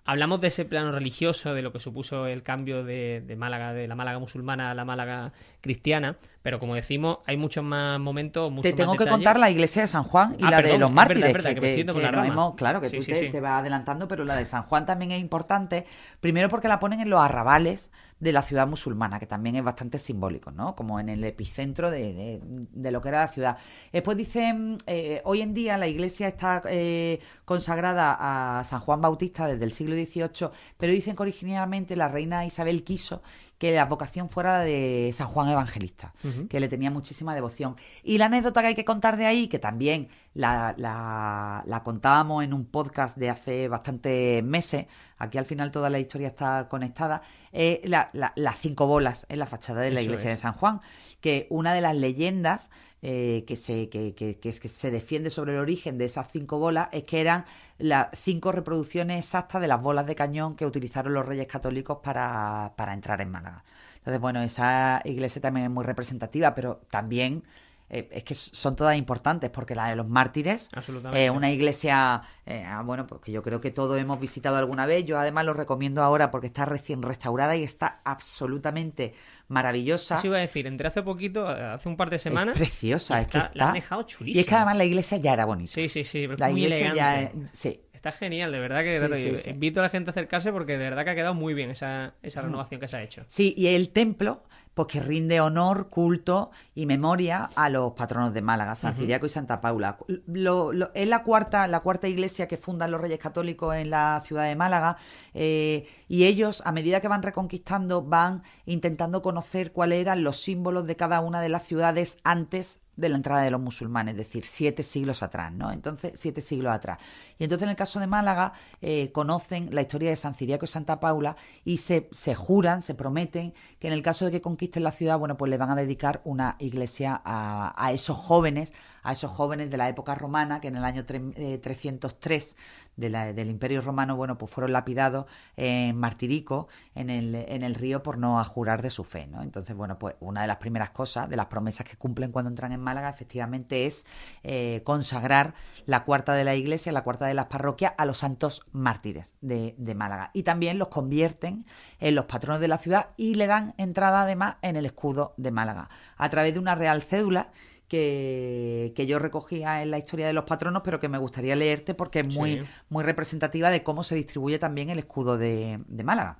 Hablamos 0.03 0.41
de 0.41 0.47
ese 0.47 0.65
plano 0.65 0.91
religioso, 0.91 1.53
de 1.53 1.61
lo 1.61 1.71
que 1.71 1.79
supuso 1.79 2.25
el 2.25 2.41
cambio 2.41 2.83
de, 2.83 3.21
de 3.21 3.35
Málaga, 3.35 3.71
de 3.71 3.87
la 3.87 3.93
Málaga 3.95 4.17
musulmana 4.17 4.71
a 4.71 4.73
la 4.73 4.83
Málaga 4.83 5.31
cristiana, 5.61 6.17
pero 6.41 6.59
como 6.59 6.73
decimos, 6.73 7.19
hay 7.27 7.37
muchos 7.37 7.63
más 7.63 7.99
momentos, 7.99 8.49
muchos 8.51 8.63
Te 8.63 8.71
más 8.71 8.77
tengo 8.77 8.91
que 8.93 8.97
detalles. 9.05 9.13
contar 9.15 9.39
la 9.39 9.49
iglesia 9.51 9.83
de 9.83 9.87
San 9.87 10.03
Juan 10.03 10.35
y 10.39 10.43
Ah, 10.45 10.51
la 10.51 10.61
de 10.63 10.77
los 10.79 10.89
es 10.89 10.95
mártires. 10.95 11.21
verdad, 11.21 11.29
es 11.29 11.33
verdad, 11.43 11.53
que 11.55 11.61
me 11.61 11.67
estoy 11.67 11.77
yendo 11.77 11.93
con 11.93 12.01
la 12.01 12.11
nos 12.11 12.21
rama. 12.21 12.33
hemos- 12.33 12.55
claro, 12.55 12.81
que 12.81 12.89
Sí, 12.89 12.97
tú 12.97 13.03
sí, 13.03 13.11
te, 13.13 13.17
sí. 13.19 13.29
te 13.29 13.39
vas 13.39 13.59
adelantando, 13.61 14.07
pero 14.07 14.25
la 14.25 14.35
de 14.35 14.45
San 14.45 14.63
Juan 14.63 14.85
también 14.87 15.11
es 15.11 15.21
importante. 15.21 15.85
Primero 16.19 16.49
porque 16.49 16.67
la 16.67 16.79
ponen 16.79 16.99
en 16.99 17.09
los 17.11 17.19
arrabales 17.19 17.91
de 18.25 18.33
la 18.33 18.41
ciudad 18.41 18.67
musulmana, 18.67 19.19
que 19.19 19.27
también 19.27 19.55
es 19.55 19.63
bastante 19.63 19.97
simbólico, 19.99 20.51
¿no? 20.51 20.75
Como 20.75 20.99
en 20.99 21.09
el 21.09 21.23
epicentro 21.23 21.91
de, 21.91 22.39
de- 22.73 22.91
lo 22.91 22.99
que 23.01 23.09
era 23.09 23.19
la 23.21 23.27
ciudad. 23.27 23.57
Después 23.93 24.17
dicen, 24.17 24.77
eh, 24.87 25.21
hoy 25.25 25.41
en 25.41 25.53
día 25.53 25.77
la 25.77 25.87
iglesia 25.87 26.27
está 26.27 26.61
eh, 26.67 27.19
consagrada 27.45 28.17
a 28.59 28.63
San 28.63 28.79
Juan 28.79 28.99
Bautista 29.01 29.47
desde 29.47 29.63
el 29.63 29.71
siglo 29.71 29.95
XVIII, 29.95 30.49
pero 30.77 30.91
dicen 30.91 31.15
que 31.15 31.21
originalmente 31.21 31.95
la 31.95 32.07
reina 32.07 32.45
Isabel 32.45 32.83
quiso 32.83 33.21
que 33.57 33.73
la 33.73 33.85
vocación 33.85 34.29
fuera 34.29 34.59
de 34.59 35.11
San 35.13 35.27
Juan 35.27 35.47
Evangelista, 35.49 36.13
que 36.49 36.59
le 36.59 36.67
tenía 36.67 36.91
muchísima 36.91 37.33
devoción. 37.33 37.75
Y 38.03 38.17
la 38.17 38.25
anécdota 38.25 38.61
que 38.61 38.67
hay 38.67 38.75
que 38.75 38.83
contar 38.85 39.15
de 39.15 39.25
ahí, 39.25 39.47
que 39.47 39.59
también 39.59 40.09
la, 40.33 40.75
la- 40.77 41.63
la 41.65 41.83
contábamos 41.83 42.43
en 42.43 42.53
un 42.53 42.65
podcast 42.65 43.17
de 43.17 43.29
hace 43.29 43.67
bastantes 43.69 44.43
meses, 44.43 44.87
aquí 45.17 45.37
al 45.37 45.45
final 45.45 45.71
toda 45.71 45.89
la 45.89 45.99
historia 45.99 46.27
está 46.27 46.67
conectada, 46.69 47.21
es 47.53 47.79
la- 47.89 48.09
la- 48.13 48.33
las 48.35 48.59
cinco 48.59 48.87
bolas 48.87 49.25
en 49.29 49.39
la 49.39 49.45
fachada 49.45 49.81
de 49.81 49.91
la 49.91 50.01
Eso 50.01 50.07
iglesia 50.09 50.31
es. 50.31 50.37
de 50.39 50.41
San 50.41 50.53
Juan, 50.53 50.81
que 51.21 51.47
una 51.49 51.73
de 51.73 51.81
las 51.81 51.95
leyendas 51.95 52.69
eh, 53.07 53.43
que, 53.47 53.55
se, 53.55 53.87
que, 53.89 54.15
que- 54.15 54.37
que 54.39 54.51
se 54.53 54.89
defiende 54.91 55.29
sobre 55.29 55.53
el 55.53 55.59
origen 55.59 55.97
de 55.99 56.05
esas 56.05 56.27
cinco 56.31 56.57
bolas 56.57 56.89
es 56.91 57.03
que 57.03 57.21
eran 57.21 57.45
las 57.77 58.07
cinco 58.19 58.51
reproducciones 58.51 59.19
exactas 59.19 59.61
de 59.61 59.67
las 59.67 59.81
bolas 59.81 60.05
de 60.07 60.15
cañón 60.15 60.55
que 60.55 60.65
utilizaron 60.65 61.13
los 61.13 61.25
reyes 61.25 61.47
católicos 61.47 61.99
para, 62.03 62.73
para 62.77 62.93
entrar 62.93 63.21
en 63.21 63.29
Málaga. 63.31 63.63
Entonces, 63.97 64.19
bueno, 64.21 64.41
esa 64.41 65.01
iglesia 65.05 65.41
también 65.41 65.65
es 65.67 65.71
muy 65.71 65.83
representativa, 65.83 66.55
pero 66.55 66.81
también 66.89 67.43
eh, 67.89 68.07
es 68.11 68.23
que 68.23 68.33
son 68.35 68.75
todas 68.75 68.97
importantes, 68.97 69.49
porque 69.51 69.75
la 69.75 69.87
de 69.89 69.95
los 69.95 70.07
mártires 70.09 70.69
es 71.15 71.29
una 71.29 71.51
iglesia, 71.51 72.23
eh, 72.47 72.63
ah, 72.65 72.81
bueno, 72.83 73.05
pues 73.07 73.21
que 73.21 73.31
yo 73.31 73.43
creo 73.43 73.61
que 73.61 73.69
todos 73.71 73.99
hemos 73.99 74.19
visitado 74.19 74.57
alguna 74.57 74.85
vez. 74.87 75.05
Yo 75.05 75.19
además 75.19 75.45
lo 75.45 75.53
recomiendo 75.53 76.01
ahora 76.01 76.31
porque 76.31 76.47
está 76.47 76.65
recién 76.65 77.01
restaurada 77.03 77.55
y 77.55 77.63
está 77.63 78.01
absolutamente 78.03 79.13
maravillosa. 79.47 80.17
Eso 80.17 80.27
iba 80.27 80.37
a 80.37 80.41
decir, 80.41 80.67
entré 80.67 80.87
hace 80.87 81.01
poquito, 81.03 81.47
hace 81.47 81.87
un 81.89 81.97
par 81.97 82.09
de 82.09 82.17
semanas. 82.19 82.55
Es 82.55 82.59
preciosa, 82.59 83.17
y 83.17 83.21
es 83.21 83.27
que 83.27 83.37
está-. 83.37 83.51
La 83.57 83.67
han 83.69 83.73
dejado 83.73 84.01
y 84.01 84.05
chulísima. 84.05 84.41
es 84.41 84.47
que 84.47 84.55
además 84.55 84.77
la 84.77 84.85
iglesia 84.85 85.17
ya 85.17 85.33
era 85.33 85.45
bonita. 85.45 85.71
Sí, 85.71 85.89
sí, 85.89 86.03
sí. 86.03 86.25
pero 86.27 86.37
la 86.37 86.49
muy 86.49 86.63
iglesia 86.63 86.93
ya. 86.93 87.19
elegante. 87.19 87.49
Sí. 87.53 87.81
Está 87.93 88.11
genial, 88.11 88.51
de 88.51 88.59
verdad 88.59 88.83
que 88.83 88.93
Sí, 88.93 88.99
claro, 88.99 89.15
sí, 89.15 89.29
yo 89.31 89.35
sí. 89.35 89.49
invito 89.49 89.79
a 89.79 89.83
la 89.83 89.89
gente 89.89 90.09
a 90.09 90.11
acercarse 90.11 90.51
porque 90.51 90.73
de 90.73 90.89
verdad 90.89 91.03
que 91.05 91.09
ha 91.09 91.15
quedado 91.15 91.33
muy 91.33 91.55
bien 91.55 91.71
esa, 91.71 92.13
esa 92.21 92.41
renovación 92.43 92.79
que 92.79 92.87
se 92.87 92.97
ha 92.97 93.01
hecho. 93.03 93.23
Sí, 93.27 93.55
y 93.57 93.67
el 93.67 93.89
templo, 93.89 94.43
pues 94.75 94.87
que 94.89 94.99
rinde 94.99 95.41
honor, 95.41 95.89
culto 95.89 96.51
y 96.75 96.85
memoria 96.85 97.49
a 97.55 97.69
los 97.69 97.93
patronos 97.93 98.33
de 98.33 98.41
Málaga, 98.41 98.75
San 98.75 98.93
Ciriaco 98.93 99.25
y 99.25 99.29
Santa 99.29 99.61
Paula. 99.61 99.97
Lo- 100.27 100.73
lo- 100.73 100.91
es 100.93 101.07
la 101.07 101.23
cuarta, 101.23 101.65
la 101.65 101.79
cuarta 101.79 102.07
iglesia 102.07 102.47
que 102.47 102.57
fundan 102.57 102.91
los 102.91 103.01
Reyes 103.01 103.17
Católicos 103.19 103.73
en 103.73 103.89
la 103.89 104.21
ciudad 104.25 104.43
de 104.43 104.55
Málaga. 104.55 104.97
eh, 105.33 105.87
y 106.07 106.25
ellos, 106.25 106.61
a 106.65 106.71
medida 106.71 107.01
que 107.01 107.07
van 107.07 107.23
reconquistando, 107.23 108.03
van 108.03 108.43
intentando 108.65 109.21
conocer 109.21 109.71
cuáles 109.71 109.99
eran 110.01 110.23
los 110.23 110.39
símbolos 110.41 110.85
de 110.85 110.95
cada 110.95 111.19
una 111.21 111.41
de 111.41 111.49
las 111.49 111.63
ciudades 111.63 112.19
antes 112.23 112.81
de 112.95 113.09
la 113.09 113.15
entrada 113.15 113.41
de 113.41 113.51
los 113.51 113.61
musulmanes, 113.61 114.13
es 114.13 114.17
decir, 114.17 114.45
siete 114.45 114.83
siglos 114.83 115.23
atrás, 115.23 115.51
¿no? 115.51 115.71
Entonces, 115.71 116.13
siete 116.15 116.41
siglos 116.41 116.73
atrás. 116.73 116.99
Y 117.37 117.43
entonces 117.43 117.63
en 117.63 117.69
el 117.69 117.75
caso 117.75 117.99
de 117.99 118.07
Málaga 118.07 118.53
eh, 118.81 119.11
conocen 119.11 119.69
la 119.73 119.81
historia 119.81 120.09
de 120.09 120.15
San 120.15 120.35
Ciriaco 120.35 120.65
y 120.65 120.67
Santa 120.67 120.99
Paula 120.99 121.35
y 121.63 121.77
se, 121.77 122.07
se 122.11 122.35
juran, 122.35 122.81
se 122.81 122.95
prometen 122.95 123.53
que 123.79 123.87
en 123.87 123.93
el 123.93 124.01
caso 124.01 124.25
de 124.25 124.31
que 124.31 124.41
conquisten 124.41 124.83
la 124.83 124.91
ciudad, 124.91 125.19
bueno, 125.19 125.37
pues 125.37 125.49
le 125.49 125.57
van 125.57 125.71
a 125.71 125.75
dedicar 125.75 126.21
una 126.23 126.55
iglesia 126.59 127.21
a, 127.23 127.73
a 127.77 127.91
esos 127.91 128.17
jóvenes, 128.17 128.73
a 129.05 129.13
esos 129.13 129.31
jóvenes 129.31 129.69
de 129.69 129.77
la 129.77 129.87
época 129.87 130.15
romana 130.15 130.59
que 130.59 130.67
en 130.67 130.75
el 130.75 130.83
año 130.83 131.05
tre- 131.05 131.33
eh, 131.37 131.57
303 131.59 132.57
de 132.97 133.09
la- 133.09 133.33
del 133.33 133.49
Imperio 133.49 133.81
Romano, 133.81 134.15
bueno, 134.15 134.37
pues 134.37 134.51
fueron 134.51 134.71
lapidados 134.71 135.25
en 135.57 135.97
Martirico, 135.97 136.67
en 136.95 137.09
el, 137.09 137.35
en 137.35 137.61
el 137.63 137.75
río, 137.75 138.01
por 138.03 138.17
no 138.17 138.41
jurar 138.45 138.81
de 138.81 138.89
su 138.89 139.03
fe, 139.03 139.27
¿no? 139.27 139.41
Entonces, 139.43 139.75
bueno, 139.75 139.99
pues 139.99 140.15
una 140.21 140.41
de 140.41 140.47
las 140.47 140.57
primeras 140.57 140.91
cosas, 140.91 141.29
de 141.29 141.35
las 141.35 141.47
promesas 141.47 141.85
que 141.85 141.97
cumplen 141.97 142.31
cuando 142.31 142.49
entran 142.49 142.71
en 142.71 142.79
Málaga, 142.79 143.09
efectivamente 143.09 143.85
es 143.85 144.05
eh, 144.43 144.81
consagrar 144.85 145.53
la 145.85 146.03
cuarta 146.05 146.33
de 146.33 146.45
la 146.45 146.55
iglesia, 146.55 146.91
la 146.93 147.03
cuarta 147.03 147.25
de 147.25 147.33
las 147.33 147.47
parroquias, 147.47 147.93
a 147.97 148.05
los 148.05 148.17
santos 148.19 148.65
mártires 148.71 149.33
de, 149.41 149.75
de 149.77 149.93
Málaga. 149.95 150.31
Y 150.33 150.43
también 150.43 150.79
los 150.79 150.87
convierten 150.87 151.65
en 151.99 152.15
los 152.15 152.25
patronos 152.25 152.61
de 152.61 152.69
la 152.69 152.77
ciudad 152.77 153.09
y 153.17 153.35
le 153.35 153.47
dan 153.47 153.73
entrada 153.77 154.21
además 154.21 154.55
en 154.61 154.77
el 154.77 154.85
escudo 154.85 155.33
de 155.37 155.51
Málaga, 155.51 155.89
a 156.17 156.29
través 156.29 156.53
de 156.53 156.59
una 156.59 156.75
real 156.75 157.01
cédula 157.01 157.51
que, 157.87 158.93
que 158.95 159.05
yo 159.05 159.19
recogía 159.19 159.81
en 159.83 159.91
la 159.91 159.97
historia 159.97 160.27
de 160.27 160.33
los 160.33 160.45
patronos, 160.45 160.81
pero 160.83 160.99
que 160.99 161.09
me 161.09 161.17
gustaría 161.17 161.55
leerte 161.55 161.93
porque 161.93 162.21
es 162.21 162.27
muy, 162.35 162.55
Sí. 162.55 162.63
muy 162.89 163.03
representativa 163.03 163.69
de 163.69 163.83
cómo 163.83 164.03
se 164.03 164.15
distribuye 164.15 164.59
también 164.59 164.89
el 164.89 164.99
escudo 164.99 165.37
de, 165.37 165.81
de 165.87 166.03
Málaga. 166.03 166.39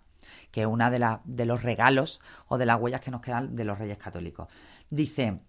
que 0.51 0.61
es 0.61 0.67
una 0.67 0.89
de, 0.89 1.17
de 1.25 1.45
los 1.45 1.63
regalos 1.63 2.21
o 2.47 2.57
de 2.57 2.65
las 2.65 2.79
huellas 2.79 3.01
que 3.01 3.11
nos 3.11 3.21
quedan 3.21 3.55
de 3.55 3.65
los 3.65 3.77
reyes 3.77 3.97
católicos. 3.97 4.47
Dice, 4.89 5.41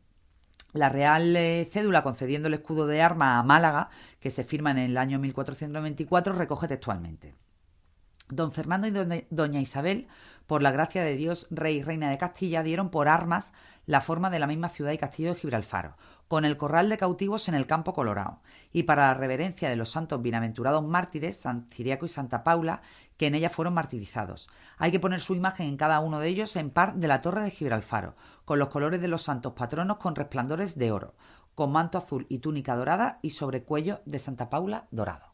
la 0.72 0.88
Real 0.88 1.34
eh, 1.36 1.66
Cédula 1.72 2.02
concediendo 2.02 2.48
el 2.48 2.54
escudo 2.54 2.86
de 2.86 3.00
arma 3.02 3.38
a 3.38 3.42
Málaga, 3.42 3.88
que 4.20 4.30
se 4.30 4.44
firma 4.44 4.72
en 4.72 4.78
el 4.78 4.98
año 4.98 5.18
1424, 5.20 6.34
recoge 6.34 6.68
textualmente. 6.68 7.34
Don 8.28 8.50
Fernando 8.50 8.88
y 8.88 9.24
doña 9.30 9.60
Isabel, 9.60 10.08
por 10.48 10.60
la 10.60 10.72
gracia 10.72 11.02
de 11.04 11.14
Dios, 11.16 11.46
rey 11.50 11.76
y 11.76 11.82
reina 11.82 12.10
de 12.10 12.18
Castilla, 12.18 12.64
dieron 12.64 12.90
por 12.90 13.06
armas 13.08 13.52
la 13.86 14.00
forma 14.00 14.30
de 14.30 14.38
la 14.38 14.46
misma 14.46 14.68
ciudad 14.68 14.92
y 14.92 14.98
castillo 14.98 15.32
de 15.32 15.40
Gibralfaro, 15.40 15.96
con 16.28 16.44
el 16.44 16.56
corral 16.56 16.88
de 16.88 16.98
cautivos 16.98 17.48
en 17.48 17.54
el 17.54 17.66
campo 17.66 17.94
colorado, 17.94 18.40
y 18.72 18.82
para 18.82 19.06
la 19.06 19.14
reverencia 19.14 19.68
de 19.68 19.76
los 19.76 19.90
santos 19.90 20.20
bienaventurados 20.20 20.84
mártires, 20.84 21.38
San 21.38 21.68
Ciriaco 21.70 22.04
y 22.04 22.08
Santa 22.08 22.42
Paula, 22.42 22.82
que 23.16 23.28
en 23.28 23.36
ella 23.36 23.48
fueron 23.48 23.74
martirizados. 23.74 24.48
Hay 24.76 24.90
que 24.90 25.00
poner 25.00 25.20
su 25.20 25.34
imagen 25.34 25.68
en 25.68 25.76
cada 25.76 26.00
uno 26.00 26.18
de 26.18 26.28
ellos 26.28 26.56
en 26.56 26.70
par 26.70 26.96
de 26.96 27.08
la 27.08 27.22
torre 27.22 27.42
de 27.42 27.50
Gibralfaro, 27.50 28.16
con 28.44 28.58
los 28.58 28.68
colores 28.68 29.00
de 29.00 29.08
los 29.08 29.22
santos 29.22 29.52
patronos 29.54 29.98
con 29.98 30.16
resplandores 30.16 30.76
de 30.76 30.90
oro, 30.90 31.14
con 31.54 31.72
manto 31.72 31.96
azul 31.96 32.26
y 32.28 32.40
túnica 32.40 32.74
dorada 32.74 33.18
y 33.22 33.30
sobrecuello 33.30 34.02
de 34.04 34.18
Santa 34.18 34.50
Paula 34.50 34.88
dorado. 34.90 35.32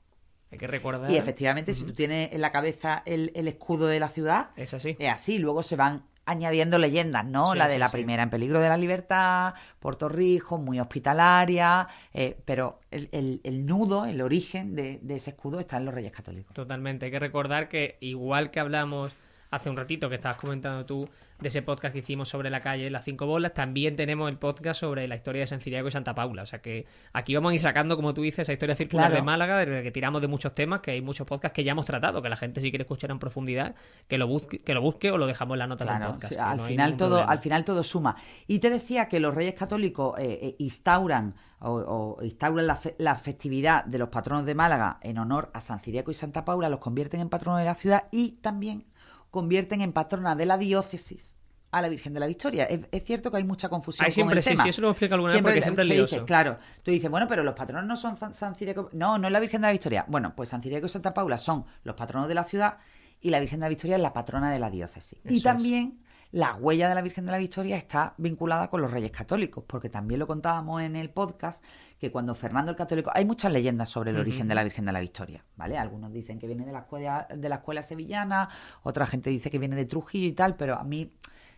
Hay 0.53 0.59
que 0.59 0.67
recordar. 0.67 1.11
Y 1.11 1.17
efectivamente, 1.17 1.73
si 1.73 1.85
tú 1.85 1.95
tienes 1.95 2.31
en 2.33 2.43
la 2.43 2.53
cabeza 2.53 3.03
el, 3.07 3.31
escudo 3.35 3.87
de 3.87 3.99
la 3.99 4.11
ciudad, 4.11 4.51
es 4.55 4.75
así. 4.75 4.97
Es 4.99 5.11
así. 5.11 5.39
Luego 5.39 5.63
se 5.63 5.77
van 5.77 6.05
añadiendo 6.25 6.79
leyendas, 6.79 7.25
¿no? 7.25 7.55
la 7.55 7.69
de 7.69 7.79
la 7.79 7.89
primera 7.89 8.23
en 8.23 8.31
peligro 8.31 8.61
de 8.61 8.69
la 8.69 8.77
libertad, 8.77 9.55
Puerto 9.81 10.09
Rico, 10.09 10.59
muy 10.59 10.79
hospitalaria, 10.81 11.89
eh, 12.13 12.39
pero 12.45 12.81
el, 12.91 13.67
nudo, 13.67 14.07
el 14.07 14.21
origen 14.21 14.75
de, 14.75 14.99
de, 15.03 15.17
ese 15.17 15.31
escudo 15.31 15.61
está 15.61 15.79
en 15.79 15.87
los 15.87 15.95
Reyes 15.95 16.13
Católicos. 16.13 16.55
Totalmente. 16.55 17.07
Hay 17.07 17.11
que 17.11 17.19
recordar 17.19 17.69
que 17.69 17.97
igual 18.01 18.51
que 18.51 18.61
hablamos 18.61 19.15
hace 19.53 19.69
un 19.69 19.77
ratito 19.77 20.09
que 20.09 20.17
estabas 20.17 20.39
comentando 20.39 20.85
tú 20.87 21.09
de 21.39 21.49
ese 21.49 21.61
podcast 21.61 21.93
que 21.93 21.99
hicimos 21.99 22.29
sobre 22.29 22.49
la 22.49 22.61
calle 22.61 22.89
Las 22.91 23.05
Cinco 23.05 23.27
Bolas, 23.27 23.53
también 23.53 23.97
tenemos 23.97 24.31
el 24.31 24.39
podcast 24.39 24.81
sobre 24.81 25.07
la 25.07 25.15
historia 25.15 25.41
de 25.41 25.47
San 25.47 25.61
Ciriaco 25.61 25.89
y 25.89 25.91
Santa 25.91 26.15
Paula. 26.15 26.43
O 26.43 26.47
sea 26.47 26.63
que 26.63 26.87
aquí 27.13 27.35
vamos 27.35 27.53
a 27.53 27.55
ir 27.55 27.61
sacando, 27.61 27.97
como 27.97 28.15
tú 28.15 28.23
dices, 28.23 28.41
esa 28.41 28.53
historia 28.55 28.75
circular 28.75 29.13
de 29.13 29.21
Málaga, 29.21 29.59
de 29.59 29.83
que 29.83 29.91
tiramos 29.91 30.23
de 30.23 30.29
muchos 30.29 30.55
temas, 30.55 30.81
que 30.81 30.93
hay 30.93 31.03
muchos 31.03 31.27
podcasts 31.27 31.55
que 31.55 31.65
ya 31.65 31.73
hemos 31.73 31.85
tratado, 31.85 32.23
que 32.23 32.31
la 32.31 32.37
gente 32.37 32.63
si 32.63 32.71
quiere 32.71 32.85
escuchar 32.85 33.11
en 33.11 33.19
profundidad, 33.19 33.75
que 34.09 34.17
lo 34.17 34.27
busque, 34.27 34.59
que 34.59 34.73
lo 34.73 34.81
busque 34.81 35.11
o 35.11 35.19
lo 35.19 35.27
dejamos 35.27 35.57
en 35.57 35.59
la 35.59 35.67
nota 35.67 35.85
del 35.85 36.03
podcast. 36.03 36.33
al, 36.39 36.61
final 36.61 36.97
todo, 36.97 37.29
al 37.29 37.39
final 37.39 37.65
todo 37.67 37.83
suma. 37.83 38.17
Y 38.47 38.61
te 38.61 38.71
decía 38.71 39.09
que 39.09 39.21
los 39.21 39.35
reyes 39.35 39.55
católicos 39.55 40.19
eh, 40.19 40.39
eh, 40.41 40.57
instauran 40.61 41.35
o, 41.61 42.19
instauran 42.23 42.67
la, 42.67 42.81
la, 42.99 43.15
festividad 43.15 43.85
de 43.85 43.99
los 43.99 44.09
patronos 44.09 44.45
de 44.45 44.55
Málaga 44.55 44.99
en 45.03 45.19
honor 45.19 45.51
a 45.55 45.61
San 45.61 45.79
Ciriaco 45.79 46.11
y 46.11 46.15
Santa 46.15 46.45
Paula, 46.45 46.69
los 46.69 46.81
convierten 46.81 47.21
en 47.21 47.29
patronos 47.29 47.61
de 47.61 47.67
la 47.67 47.77
ciudad 47.77 48.05
y 48.11 48.33
también 48.41 48.85
convierten 49.33 49.81
en 49.81 49.93
patrona 49.93 50.37
de 50.37 50.47
la 50.47 50.59
diócesis 50.59 51.39
a 51.71 51.81
la 51.81 51.89
Virgen 51.89 52.13
de 52.13 52.21
la 52.21 52.27
Victoria. 52.27 52.65
Es, 52.65 53.03
cierto 53.03 53.31
que 53.31 53.39
hay 53.39 53.45
mucha 53.45 53.71
confusión. 53.71 54.05
Hay 54.05 54.13
siempre, 54.13 54.43
sí, 54.43 54.55
sí, 54.57 54.69
eso 54.69 54.83
lo 54.83 54.91
explica 54.91 55.15
alguna 55.15 55.33
vez 55.33 55.43
porque 55.43 55.63
siempre 55.63 55.85
es 55.99 56.21
claro, 56.27 56.59
tú 56.83 56.91
dices, 56.91 57.11
bueno, 57.11 57.27
pero 57.27 57.43
los 57.43 57.55
patronos 57.55 57.87
no 57.87 57.97
son 57.97 58.19
San 58.35 58.55
Ciriaco. 58.55 58.91
No, 58.93 59.17
no 59.17 59.27
es 59.27 59.33
la 59.33 59.41
Virgen 59.41 59.63
de 59.63 59.69
la 59.69 59.73
Victoria. 59.73 60.05
Bueno, 60.07 60.35
pues 60.37 60.51
San 60.51 60.63
Ciriaco 60.63 60.85
y 60.85 60.91
Santa 60.91 61.15
Paula 61.15 61.39
son 61.39 61.65
los 61.83 61.97
patronos 61.97 62.29
de 62.29 62.35
la 62.35 62.45
ciudad 62.45 62.77
y 63.23 63.31
la 63.31 63.41
Virgen 63.41 63.61
de 63.61 63.65
la 63.65 63.71
Victoria 63.71 63.97
es 63.97 64.03
la 64.03 64.13
patrona 64.13 64.53
de 64.53 64.59
la 64.59 64.71
diócesis. 64.71 65.19
y 65.25 65.41
también 65.41 65.99
la 66.33 66.55
huella 66.55 66.89
de 66.89 66.95
la 66.95 67.03
Virgen 67.03 67.27
de 67.27 67.33
la 67.33 67.39
Victoria 67.39 67.77
está 67.77 68.15
vinculada 68.17 68.69
con 68.71 68.81
los 68.81 68.91
Reyes 68.91 69.11
Católicos, 69.11 69.65
porque 69.67 69.91
también 69.91 70.19
lo 70.19 70.27
contábamos 70.27 70.81
en 70.81 70.97
el 70.97 71.11
podcast 71.11 71.63
que 71.99 72.11
cuando 72.11 72.35
Fernando 72.35 72.71
el 72.71 72.77
Católico. 72.77 73.11
Hay 73.15 73.27
muchas 73.27 73.53
leyendas 73.53 73.91
sobre 73.91 74.11
el 74.11 74.19
origen 74.19 74.49
de 74.49 74.55
la 74.55 74.65
Virgen 74.65 74.87
de 74.87 74.93
la 74.93 75.01
Victoria, 75.01 75.45
¿vale? 75.57 75.77
Algunos 75.77 76.11
dicen 76.11 76.39
que 76.39 76.47
viene 76.47 76.65
de 76.65 76.73
la 76.73 76.81
escuela, 76.81 77.29
de 77.37 77.49
la 77.51 77.57
escuela 77.57 77.83
sevillana, 77.83 78.49
otra 78.83 79.07
gente 79.07 79.29
dice 79.29 79.51
que 79.51 79.59
viene 79.59 79.77
de 79.77 79.85
Trujillo 79.85 80.27
y 80.27 80.33
tal, 80.33 80.57
pero 80.57 80.77
a 80.77 80.85
mí 80.85 81.13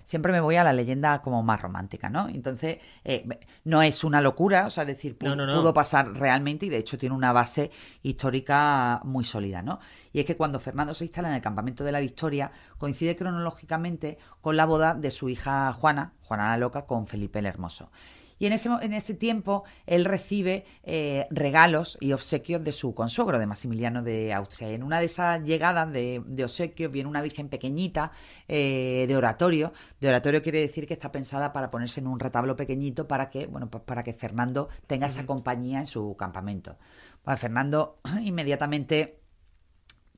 siempre 0.05 0.33
me 0.33 0.41
voy 0.41 0.57
a 0.57 0.65
la 0.65 0.73
leyenda 0.73 1.21
como 1.21 1.43
más 1.43 1.61
romántica, 1.61 2.09
¿no? 2.09 2.29
Entonces, 2.29 2.79
eh, 3.03 3.27
no 3.65 3.83
es 3.83 4.05
una 4.05 4.21
locura, 4.21 4.67
o 4.67 4.71
sea, 4.71 4.85
decir, 4.85 5.19
pudo, 5.19 5.75
pasar 5.75 6.13
realmente 6.13 6.67
y 6.67 6.69
de 6.69 6.79
hecho 6.79 6.99
tiene 6.99 7.15
una 7.15 7.33
base 7.33 7.71
histórica 8.03 9.01
muy 9.05 9.25
sólida, 9.25 9.63
¿no? 9.63 9.81
Y 10.13 10.21
es 10.21 10.27
que 10.27 10.37
cuando 10.37 10.61
Fernando 10.61 10.95
se 10.95 11.05
instala 11.05 11.29
en 11.29 11.35
el 11.35 11.41
campamento 11.41 11.83
de 11.83 11.93
la 11.93 12.01
Victoria, 12.01 12.53
coincide 12.79 13.17
cronológicamente 13.17 14.19
con 14.41 14.57
la 14.57 14.67
boda 14.67 14.95
de 14.95 15.11
su 15.11 15.29
hija 15.29 15.73
Juana, 15.73 16.13
Juana 16.25 16.51
la 16.51 16.59
Loca, 16.59 16.87
con 16.87 17.07
Felipe 17.07 17.39
el 17.39 17.47
Hermoso. 17.47 17.91
Y 18.39 18.47
en 18.47 18.53
ese, 18.53 18.69
en 18.69 18.93
ese 18.93 19.15
tiempo 19.15 19.65
él 19.87 20.05
recibe 20.05 20.65
eh, 20.83 21.27
regalos 21.31 21.97
y 22.01 22.13
obsequios 22.13 22.63
de 22.65 22.73
su 22.73 22.95
consuegro, 22.95 23.39
de 23.39 23.47
Maximiliano 23.47 24.03
de 24.03 24.33
Austria. 24.33 24.71
Y 24.71 24.75
en 24.75 24.83
una 24.83 24.99
de 24.99 25.07
esas 25.07 25.43
llegadas 25.45 25.93
de, 25.93 26.23
obsequios 26.43 26.91
viene 26.91 27.09
una 27.09 27.23
virgen 27.23 27.49
pequeñita 27.49 28.13
eh, 28.49 29.05
de 29.07 29.17
oratorio. 29.17 29.73
De 30.01 30.09
oratorio 30.09 30.43
quiere 30.43 30.61
decir 30.61 30.87
que 30.87 30.95
está 30.95 31.13
pensada 31.13 31.53
para 31.53 31.71
ponerse 31.71 32.01
en 32.01 32.07
un 32.07 32.19
retablo 32.19 32.57
pequeñito 32.57 33.07
para 33.07 33.31
que, 33.31 33.47
bueno, 33.47 33.71
pues 33.71 33.85
para 33.85 34.03
que 34.03 34.13
Fernando 34.13 34.69
tenga 34.87 35.07
esa 35.07 35.27
compañía 35.27 35.79
en 35.79 35.87
su 35.87 36.17
campamento. 36.17 36.77
Bueno, 37.25 37.39
Fernando 37.39 38.01
inmediatamente 38.21 39.24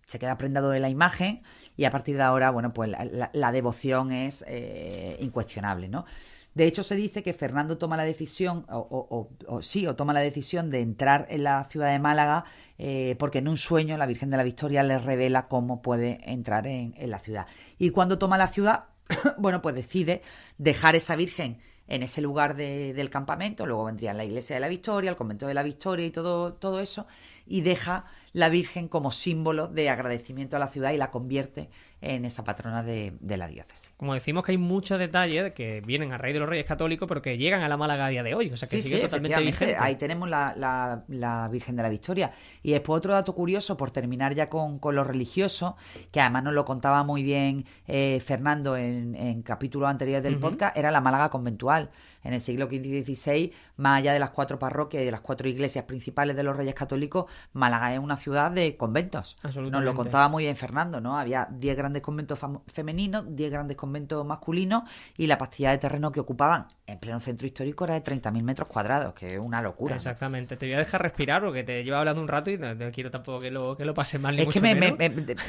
se 0.06 0.18
queda 0.18 0.38
prendado 0.38 0.70
de 0.70 0.80
la 0.80 0.88
imagen 0.88 1.42
y 1.76 1.84
a 1.84 1.90
partir 1.90 2.16
de 2.16 2.22
ahora, 2.22 2.50
bueno, 2.50 2.72
pues 2.72 2.90
la, 2.90 3.52
devoción 3.52 4.12
es 4.12 4.44
eh, 4.46 5.18
incuestionable, 5.20 5.88
¿no? 5.88 6.06
De 6.54 6.66
hecho, 6.66 6.82
se 6.82 6.94
dice 6.94 7.22
que 7.22 7.34
Fernando 7.34 7.76
toma 7.76 7.98
la 7.98 8.04
decisión, 8.04 8.64
o, 8.70 9.28
sí, 9.60 9.86
o 9.86 9.94
toma 9.94 10.14
la 10.14 10.20
decisión 10.20 10.70
de 10.70 10.80
entrar 10.80 11.26
en 11.28 11.44
la 11.44 11.64
ciudad 11.64 11.92
de 11.92 11.98
Málaga 11.98 12.46
eh, 12.78 13.14
porque 13.18 13.38
en 13.38 13.48
un 13.48 13.58
sueño 13.58 13.98
la 13.98 14.06
Virgen 14.06 14.30
de 14.30 14.38
la 14.38 14.42
Victoria 14.42 14.82
le 14.82 14.98
revela 14.98 15.48
cómo 15.48 15.82
puede 15.82 16.18
entrar 16.24 16.66
en, 16.66 16.94
la 17.10 17.18
ciudad. 17.18 17.46
Y 17.78 17.90
cuando 17.90 18.18
toma 18.18 18.38
la 18.38 18.48
ciudad, 18.48 18.84
bueno, 19.36 19.60
pues 19.60 19.74
decide 19.74 20.22
dejar 20.56 20.96
esa 20.96 21.14
Virgen 21.14 21.58
en 21.88 22.02
ese 22.02 22.22
lugar 22.22 22.56
del 22.56 23.10
campamento, 23.10 23.66
luego 23.66 23.84
vendría 23.84 24.14
la 24.14 24.24
iglesia 24.24 24.56
de 24.56 24.60
la 24.60 24.68
Victoria, 24.68 25.10
el 25.10 25.16
convento 25.16 25.46
de 25.46 25.54
la 25.54 25.62
Victoria 25.62 26.06
y 26.06 26.10
todo, 26.10 26.54
todo 26.54 26.80
eso, 26.80 27.06
y 27.46 27.60
deja 27.60 28.06
la 28.36 28.50
Virgen 28.50 28.86
como 28.88 29.12
símbolo 29.12 29.66
de 29.66 29.88
agradecimiento 29.88 30.56
a 30.56 30.58
la 30.58 30.68
ciudad 30.68 30.92
y 30.92 30.98
la 30.98 31.10
convierte 31.10 31.70
en 32.02 32.26
esa 32.26 32.44
patrona 32.44 32.82
de, 32.82 33.14
la 33.22 33.48
diócesis. 33.48 33.94
Como 33.96 34.12
decimos 34.12 34.44
que 34.44 34.52
hay 34.52 34.58
muchos 34.58 34.98
detalles 34.98 35.54
que 35.54 35.80
vienen 35.80 36.12
a 36.12 36.18
raíz 36.18 36.34
de 36.34 36.40
los 36.40 36.48
Reyes 36.50 36.66
Católicos, 36.66 37.08
pero 37.08 37.22
que 37.22 37.38
llegan 37.38 37.62
a 37.62 37.68
la 37.70 37.78
Málaga 37.78 38.04
a 38.04 38.08
día 38.10 38.22
de 38.22 38.34
hoy, 38.34 38.50
o 38.50 38.56
sea 38.58 38.68
que 38.68 38.82
sigue 38.82 38.98
totalmente 38.98 39.40
vigente. 39.40 39.76
Ahí 39.80 39.96
tenemos 39.96 40.28
la, 40.28 41.48
Virgen 41.50 41.76
de 41.76 41.82
la 41.82 41.88
Victoria. 41.88 42.30
Y 42.62 42.72
después 42.72 42.98
otro 42.98 43.14
dato 43.14 43.34
curioso, 43.34 43.78
por 43.78 43.90
terminar 43.90 44.34
ya 44.34 44.50
con, 44.50 44.80
lo 44.82 45.02
religioso, 45.02 45.78
que 46.12 46.20
además 46.20 46.44
nos 46.44 46.52
lo 46.52 46.66
contaba 46.66 47.04
muy 47.04 47.22
bien 47.22 47.64
eh, 47.86 48.20
Fernando 48.22 48.76
en, 48.76 49.14
en 49.14 49.40
capítulos 49.40 49.88
anteriores 49.88 50.22
del 50.22 50.38
podcast, 50.38 50.76
era 50.76 50.90
la 50.90 51.00
Málaga 51.00 51.30
conventual 51.30 51.88
en 52.26 52.34
el 52.34 52.40
siglo 52.40 52.66
XV 52.66 52.86
y 52.86 53.04
XVI, 53.04 53.52
más 53.76 53.98
allá 53.98 54.12
de 54.12 54.18
las 54.18 54.30
cuatro 54.30 54.58
parroquias 54.58 55.02
y 55.02 55.06
de 55.06 55.12
las 55.12 55.20
cuatro 55.20 55.48
iglesias 55.48 55.84
principales 55.84 56.36
de 56.36 56.42
los 56.42 56.56
Reyes 56.56 56.74
Católicos, 56.74 57.26
Málaga 57.52 57.94
es 57.94 58.00
una 58.00 58.16
ciudad 58.16 58.50
de 58.50 58.76
conventos. 58.76 59.36
Nos 59.42 59.56
lo 59.56 59.94
contaba 59.94 60.28
muy 60.28 60.44
bien 60.44 60.56
Fernando, 60.56 61.00
¿no? 61.00 61.18
Había 61.18 61.48
10 61.50 61.76
grandes 61.76 62.02
conventos 62.02 62.38
femeninos, 62.66 63.24
10 63.28 63.50
grandes 63.50 63.76
conventos 63.76 64.24
masculinos 64.26 64.84
y 65.16 65.26
la 65.26 65.38
pastilla 65.38 65.70
de 65.70 65.78
terreno 65.78 66.12
que 66.12 66.20
ocupaban 66.20 66.66
en 66.88 66.98
pleno 66.98 67.18
centro 67.18 67.46
histórico 67.46 67.84
era 67.84 67.94
de 67.94 68.04
30.000 68.04 68.42
metros 68.42 68.68
cuadrados, 68.68 69.12
que 69.14 69.34
es 69.34 69.40
una 69.40 69.60
locura. 69.60 69.96
Exactamente. 69.96 70.56
Te 70.56 70.66
voy 70.66 70.74
a 70.74 70.78
dejar 70.78 71.02
respirar 71.02 71.42
porque 71.42 71.64
te 71.64 71.82
lleva 71.82 71.98
hablando 71.98 72.22
un 72.22 72.28
rato 72.28 72.50
y 72.50 72.58
no, 72.58 72.76
quiero 72.92 73.10
tampoco 73.10 73.40
que 73.40 73.50
lo, 73.50 73.76
que 73.76 73.84
lo 73.84 73.92
pase 73.92 74.20
mal. 74.20 74.36
Ni 74.36 74.42
es 74.42 74.48
que 74.48 74.60
me, 74.60 74.96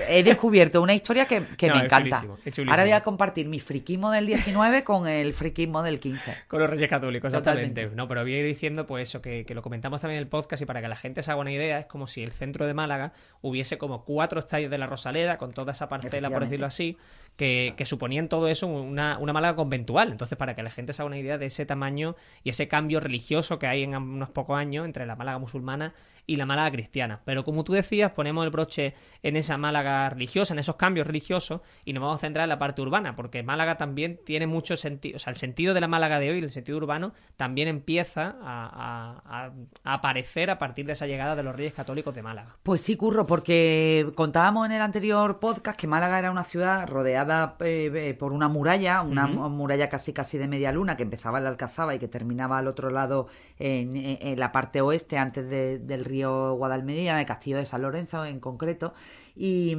he 0.09 0.23
descubierto 0.23 0.81
una 0.81 0.95
historia 0.95 1.25
que, 1.25 1.41
me 1.41 1.85
encanta. 1.85 2.25
Ahora 2.67 2.83
voy 2.83 2.91
a 2.91 3.01
compartir 3.03 3.47
mi 3.47 3.59
friquismo 3.59 4.09
del 4.09 4.25
19 4.25 4.83
con 4.83 5.07
el 5.07 5.33
friquismo 5.33 5.83
del 5.83 5.99
15. 5.99 6.37
Reyes 6.49 6.89
Católicos, 6.89 7.31
exactamente. 7.31 7.91
No, 7.93 8.07
pero 8.07 8.21
había 8.21 8.39
ido 8.39 8.47
diciendo, 8.47 8.87
pues 8.87 9.09
eso, 9.09 9.21
que, 9.21 9.45
lo 9.53 9.61
comentamos 9.61 10.01
también 10.01 10.17
en 10.17 10.23
el 10.23 10.29
podcast 10.29 10.61
y 10.61 10.65
para 10.65 10.81
que 10.81 10.87
la 10.87 10.95
gente 10.95 11.21
se 11.21 11.31
haga 11.31 11.39
una 11.39 11.51
idea, 11.51 11.79
es 11.79 11.85
como 11.85 12.07
si 12.07 12.23
el 12.23 12.31
centro 12.31 12.65
de 12.65 12.73
Málaga 12.73 13.13
hubiese 13.41 13.77
como 13.77 14.03
cuatro 14.05 14.39
estadios 14.39 14.71
de 14.71 14.77
la 14.77 14.87
Rosaleda, 14.87 15.37
con 15.37 15.53
toda 15.53 15.71
esa 15.71 15.87
parcela, 15.87 16.29
por 16.29 16.43
decirlo 16.43 16.65
así, 16.65 16.97
que, 17.35 17.75
suponían 17.85 18.27
todo 18.27 18.47
eso 18.47 18.67
una, 18.67 19.17
una 19.19 19.33
Málaga 19.33 19.55
conventual. 19.55 20.11
Entonces, 20.11 20.37
para 20.37 20.55
que 20.55 20.63
la 20.63 20.71
gente 20.71 20.93
se 20.93 21.01
haga 21.01 21.07
una 21.07 21.17
idea 21.17 21.26
de 21.37 21.47
ese 21.47 21.65
tamaño 21.65 22.15
y 22.43 22.51
ese 22.51 22.67
cambio 22.67 22.99
religioso 22.99 23.59
que 23.59 23.67
hay 23.67 23.83
en 23.83 23.95
unos 23.95 24.29
pocos 24.29 24.57
años 24.57 24.85
entre 24.85 25.05
la 25.05 25.15
Málaga 25.15 25.39
musulmana 25.39 25.93
y 26.27 26.35
la 26.35 26.45
Málaga 26.45 26.71
cristiana. 26.71 27.21
Pero 27.23 27.45
como 27.45 27.63
tú 27.63 27.73
decías, 27.73 28.11
ponemos 28.11 28.43
el 28.43 28.51
broche 28.51 28.93
en 29.23 29.37
esa 29.37 29.57
Málaga 29.57 30.09
religiosa, 30.09 30.53
en 30.53 30.59
esos 30.59 30.75
cambios 30.75 31.07
religiosos, 31.07 31.61
y 31.85 31.93
nos 31.93 32.03
vamos 32.03 32.17
a 32.17 32.19
centrar 32.19 32.43
en 32.43 32.49
la 32.49 32.59
parte 32.59 32.81
urbana, 32.81 33.15
porque 33.15 33.41
Málaga 33.43 33.77
también 33.77 34.19
tiene 34.25 34.45
mucho 34.45 34.75
sentido, 34.75 35.15
o 35.15 35.19
sea, 35.19 35.31
el 35.31 35.37
sentido 35.37 35.73
de 35.73 35.79
la 35.79 35.87
Málaga 35.87 36.19
de 36.19 36.29
hoy, 36.29 36.39
el 36.39 36.51
sentido 36.51 36.77
urbano, 36.77 37.13
también 37.37 37.69
empieza 37.69 38.35
a, 38.41 39.51
aparecer 39.85 40.49
a 40.49 40.57
partir 40.57 40.85
de 40.85 40.93
esa 40.93 41.07
llegada 41.07 41.35
de 41.35 41.43
los 41.43 41.55
Reyes 41.55 41.73
Católicos 41.73 42.13
de 42.13 42.21
Málaga. 42.21 42.57
Pues 42.61 42.81
sí, 42.81 42.97
Curro, 42.97 43.25
porque 43.25 44.11
contábamos 44.15 44.65
en 44.65 44.73
el 44.73 44.81
anterior 44.81 45.39
podcast 45.39 45.79
que 45.79 45.87
Málaga 45.87 46.19
era 46.19 46.29
una 46.29 46.43
ciudad 46.43 46.87
rodeada 46.87 47.55
eh, 47.61 47.89
eh, 47.93 48.13
por 48.15 48.33
una 48.33 48.49
muralla, 48.49 49.01
una 49.01 49.27
muralla 49.27 49.87
casi 49.87 50.11
casi 50.11 50.37
de 50.37 50.49
media 50.49 50.73
luna, 50.73 50.97
que 50.97 51.03
empezaba 51.03 51.37
en 51.37 51.45
la 51.45 51.51
Alcazaba 51.51 51.95
y 51.95 51.99
que 51.99 52.09
terminaba 52.09 52.57
al 52.57 52.67
otro 52.67 52.89
lado 52.89 53.27
en, 53.59 54.37
la 54.37 54.51
parte 54.51 54.81
oeste, 54.81 55.17
antes 55.17 55.49
del 55.49 56.05
río 56.05 56.16
río 56.17 56.53
Guadalmedina, 56.55 57.13
en 57.13 57.19
el 57.19 57.25
castillo 57.25 57.57
de 57.57 57.65
San 57.65 57.81
Lorenzo 57.81 58.25
en 58.25 58.39
concreto, 58.39 58.93
y, 59.35 59.75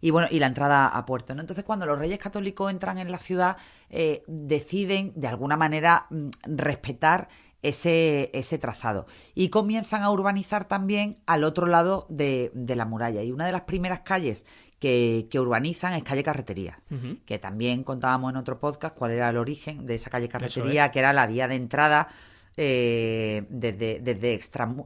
y 0.00 0.10
bueno, 0.10 0.28
y 0.30 0.38
la 0.40 0.46
entrada 0.46 0.88
a 0.88 1.06
puerto. 1.06 1.34
¿no? 1.34 1.40
Entonces, 1.40 1.64
cuando 1.64 1.86
los 1.86 1.98
reyes 1.98 2.18
católicos 2.18 2.70
entran 2.70 2.98
en 2.98 3.10
la 3.10 3.18
ciudad, 3.18 3.56
eh, 3.90 4.24
deciden 4.26 5.12
de 5.14 5.28
alguna 5.28 5.56
manera 5.56 6.06
mm, 6.10 6.28
respetar 6.44 7.28
ese, 7.62 8.30
ese, 8.34 8.58
trazado. 8.58 9.06
Y 9.34 9.48
comienzan 9.48 10.02
a 10.02 10.10
urbanizar 10.10 10.66
también 10.66 11.16
al 11.26 11.44
otro 11.44 11.66
lado 11.66 12.06
de, 12.10 12.50
de, 12.52 12.76
la 12.76 12.84
muralla. 12.84 13.22
Y 13.22 13.32
una 13.32 13.46
de 13.46 13.52
las 13.52 13.62
primeras 13.62 14.00
calles 14.00 14.44
que, 14.78 15.26
que 15.30 15.40
urbanizan 15.40 15.94
es 15.94 16.04
calle 16.04 16.22
Carretería, 16.22 16.80
que 17.24 17.38
también 17.38 17.84
contábamos 17.84 18.30
en 18.32 18.36
otro 18.36 18.58
podcast 18.58 18.94
cuál 18.94 19.12
era 19.12 19.30
el 19.30 19.38
origen 19.38 19.86
de 19.86 19.94
esa 19.94 20.10
calle 20.10 20.28
Carretería, 20.28 20.90
que 20.90 20.98
era 20.98 21.14
la 21.14 21.26
vía 21.26 21.48
de 21.48 21.54
entrada 21.54 22.08
eh, 22.56 23.44
desde, 23.48 24.00
desde, 24.00 24.40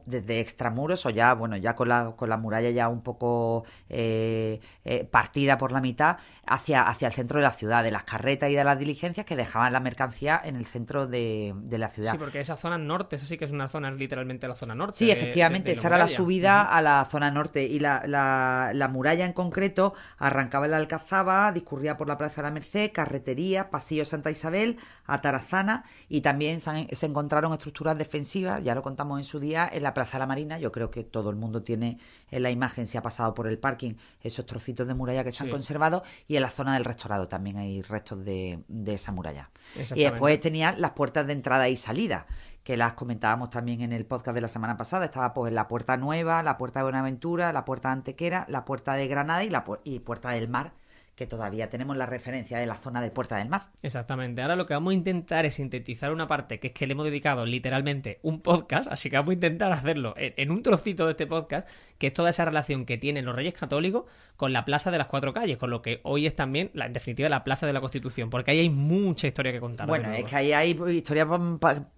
desde 0.05 0.39
extramuros 0.39 1.05
o 1.05 1.09
ya, 1.09 1.33
bueno, 1.33 1.57
ya 1.57 1.75
con 1.75 1.89
la, 1.89 2.13
con 2.15 2.29
la 2.29 2.37
muralla 2.37 2.69
ya 2.69 2.89
un 2.89 3.01
poco 3.01 3.63
eh, 3.89 4.59
eh, 4.91 5.05
partida 5.05 5.59
por 5.59 5.71
la 5.71 5.81
mitad 5.81 6.17
hacia, 6.47 6.81
hacia 6.81 7.09
el 7.09 7.13
centro 7.13 7.37
de 7.37 7.43
la 7.43 7.51
ciudad, 7.51 7.83
de 7.83 7.91
las 7.91 8.05
carretas 8.05 8.49
y 8.49 8.55
de 8.55 8.63
las 8.63 8.79
diligencias 8.79 9.23
que 9.23 9.35
dejaban 9.35 9.71
la 9.71 9.79
mercancía 9.79 10.41
en 10.43 10.55
el 10.55 10.65
centro 10.65 11.05
de, 11.05 11.53
la 11.69 11.89
ciudad. 11.89 12.13
Sí, 12.13 12.17
porque 12.17 12.39
esa 12.39 12.57
zona 12.57 12.79
norte, 12.79 13.15
esa 13.15 13.27
sí 13.27 13.37
que 13.37 13.45
es 13.45 13.51
una 13.51 13.67
zona, 13.67 13.91
literalmente 13.91 14.47
la 14.47 14.55
zona 14.55 14.73
norte. 14.73 14.95
Sí, 14.97 15.11
efectivamente, 15.11 15.73
esa 15.73 15.89
era 15.89 15.99
la 15.99 16.07
subida 16.07 16.63
a 16.63 16.81
la 16.81 17.07
zona 17.11 17.29
norte 17.29 17.65
y 17.65 17.79
la, 17.79 18.01
la, 18.07 18.87
muralla 18.87 19.27
en 19.27 19.33
concreto 19.33 19.93
arrancaba 20.17 20.65
en 20.65 20.71
la 20.71 20.77
Alcazaba, 20.77 21.51
discurría 21.51 21.95
por 21.95 22.07
la 22.07 22.17
Plaza 22.17 22.41
de 22.41 22.47
la 22.47 22.51
Merced, 22.51 22.91
Carretería, 22.91 23.69
Pasillo 23.69 24.05
Santa 24.05 24.31
Isabel, 24.31 24.77
Atarazana 25.05 25.85
y 26.07 26.21
también 26.21 26.61
se, 26.61 26.95
se 26.95 27.05
encontraron 27.05 27.53
estructuras 27.53 27.95
defensivas, 27.95 28.63
ya 28.63 28.73
lo 28.73 28.81
contamos 28.81 29.19
en 29.19 29.25
su 29.25 29.39
día, 29.39 29.69
en 29.71 29.83
la 29.83 29.93
Plaza 29.93 30.13
de 30.13 30.19
la 30.21 30.25
Marina. 30.25 30.57
Yo 30.57 30.71
creo 30.71 30.89
que 30.89 31.03
todo 31.03 31.29
el 31.29 31.35
mundo 31.35 31.61
tiene 31.61 31.99
en 32.31 32.41
la 32.41 32.49
imagen, 32.49 32.87
si 32.87 32.97
ha 32.97 33.03
pasado 33.03 33.35
por 33.35 33.45
el 33.45 33.59
parking, 33.59 33.93
esos 34.23 34.47
trocitos 34.47 34.78
de 34.87 34.93
muralla 34.93 35.23
que 35.23 35.31
se 35.31 35.43
han 35.43 35.49
conservado. 35.49 36.03
Y 36.27 36.35
en 36.35 36.41
la 36.41 36.49
zona 36.49 36.73
del 36.73 36.85
restaurado 36.85 37.27
también 37.27 37.57
hay 37.57 37.81
restos 37.81 38.23
de, 38.23 38.63
esa 38.87 39.11
muralla. 39.11 39.49
Y 39.95 40.03
después 40.03 40.39
tenía 40.39 40.73
las 40.77 40.91
puertas 40.91 41.27
de 41.27 41.33
entrada 41.33 41.69
y 41.69 41.75
salida 41.75 42.25
que 42.63 42.77
las 42.77 42.93
comentábamos 42.93 43.49
también 43.49 43.81
en 43.81 43.93
el 43.93 44.05
podcast 44.05 44.35
de 44.35 44.41
la 44.41 44.47
semana 44.47 44.77
pasada. 44.77 45.05
Estaba 45.05 45.33
pues 45.33 45.51
la 45.51 45.67
puerta 45.67 45.97
nueva, 45.97 46.43
la 46.43 46.57
puerta 46.57 46.79
de 46.79 46.83
Buenaventura, 46.83 47.51
la 47.51 47.65
puerta 47.65 47.89
de 47.89 47.93
Antequera, 47.93 48.45
la 48.47 48.65
puerta 48.65 48.93
de 48.93 49.07
Granada 49.07 49.43
y 49.43 49.49
la 49.49 49.65
y 49.83 49.99
puerta 49.99 50.29
del 50.31 50.49
mar, 50.49 50.73
que 51.19 51.27
todavía 51.27 51.69
tenemos 51.69 51.97
la 51.97 52.05
referencia 52.05 52.59
de 52.59 52.65
la 52.65 52.77
zona 52.77 53.01
de 53.01 53.11
Puerta 53.11 53.35
del 53.35 53.49
Mar. 53.49 53.67
Exactamente. 53.81 54.41
Ahora 54.41 54.55
lo 54.55 54.65
que 54.65 54.73
vamos 54.73 54.91
a 54.91 54.93
intentar 54.93 55.45
es 55.45 55.55
sintetizar 55.55 56.13
una 56.13 56.27
parte 56.27 56.61
que 56.61 56.67
es 56.67 56.73
que 56.73 56.87
le 56.87 56.93
hemos 56.93 57.03
dedicado 57.03 57.45
literalmente 57.45 58.19
un 58.21 58.39
podcast, 58.39 58.89
así 58.89 59.09
que 59.09 59.17
vamos 59.17 59.31
a 59.31 59.33
intentar 59.33 59.69
hacerlo 59.73 60.13
en, 60.15 60.49
un 60.49 60.63
trocito 60.63 61.03
de 61.03 61.11
este 61.11 61.27
podcast, 61.27 61.67
que 61.97 62.07
es 62.07 62.13
toda 62.13 62.29
esa 62.29 62.45
relación 62.45 62.85
que 62.85 62.97
tienen 62.97 63.25
los 63.25 63.35
Reyes 63.35 63.53
Católicos 63.53 64.05
con 64.37 64.53
la 64.53 64.63
Plaza 64.63 64.91
de 64.91 64.97
las 64.97 65.07
Cuatro 65.07 65.33
Calles, 65.33 65.57
con 65.57 65.69
lo 65.71 65.81
que 65.81 65.99
hoy 66.03 66.25
es 66.25 66.37
también, 66.37 66.71
en 66.73 66.93
definitiva, 66.93 67.27
la 67.27 67.43
Plaza 67.43 67.67
de 67.67 67.73
la 67.73 67.81
Constitución, 67.81 68.29
porque 68.29 68.51
ahí 68.51 68.59
hay 68.59 68.69
mucha 68.69 69.27
historia 69.27 69.51
que 69.51 69.59
contar. 69.59 69.87
Bueno, 69.87 70.13
es 70.13 70.23
que 70.23 70.37
ahí 70.37 70.53
hay 70.53 70.79
historia 70.93 71.27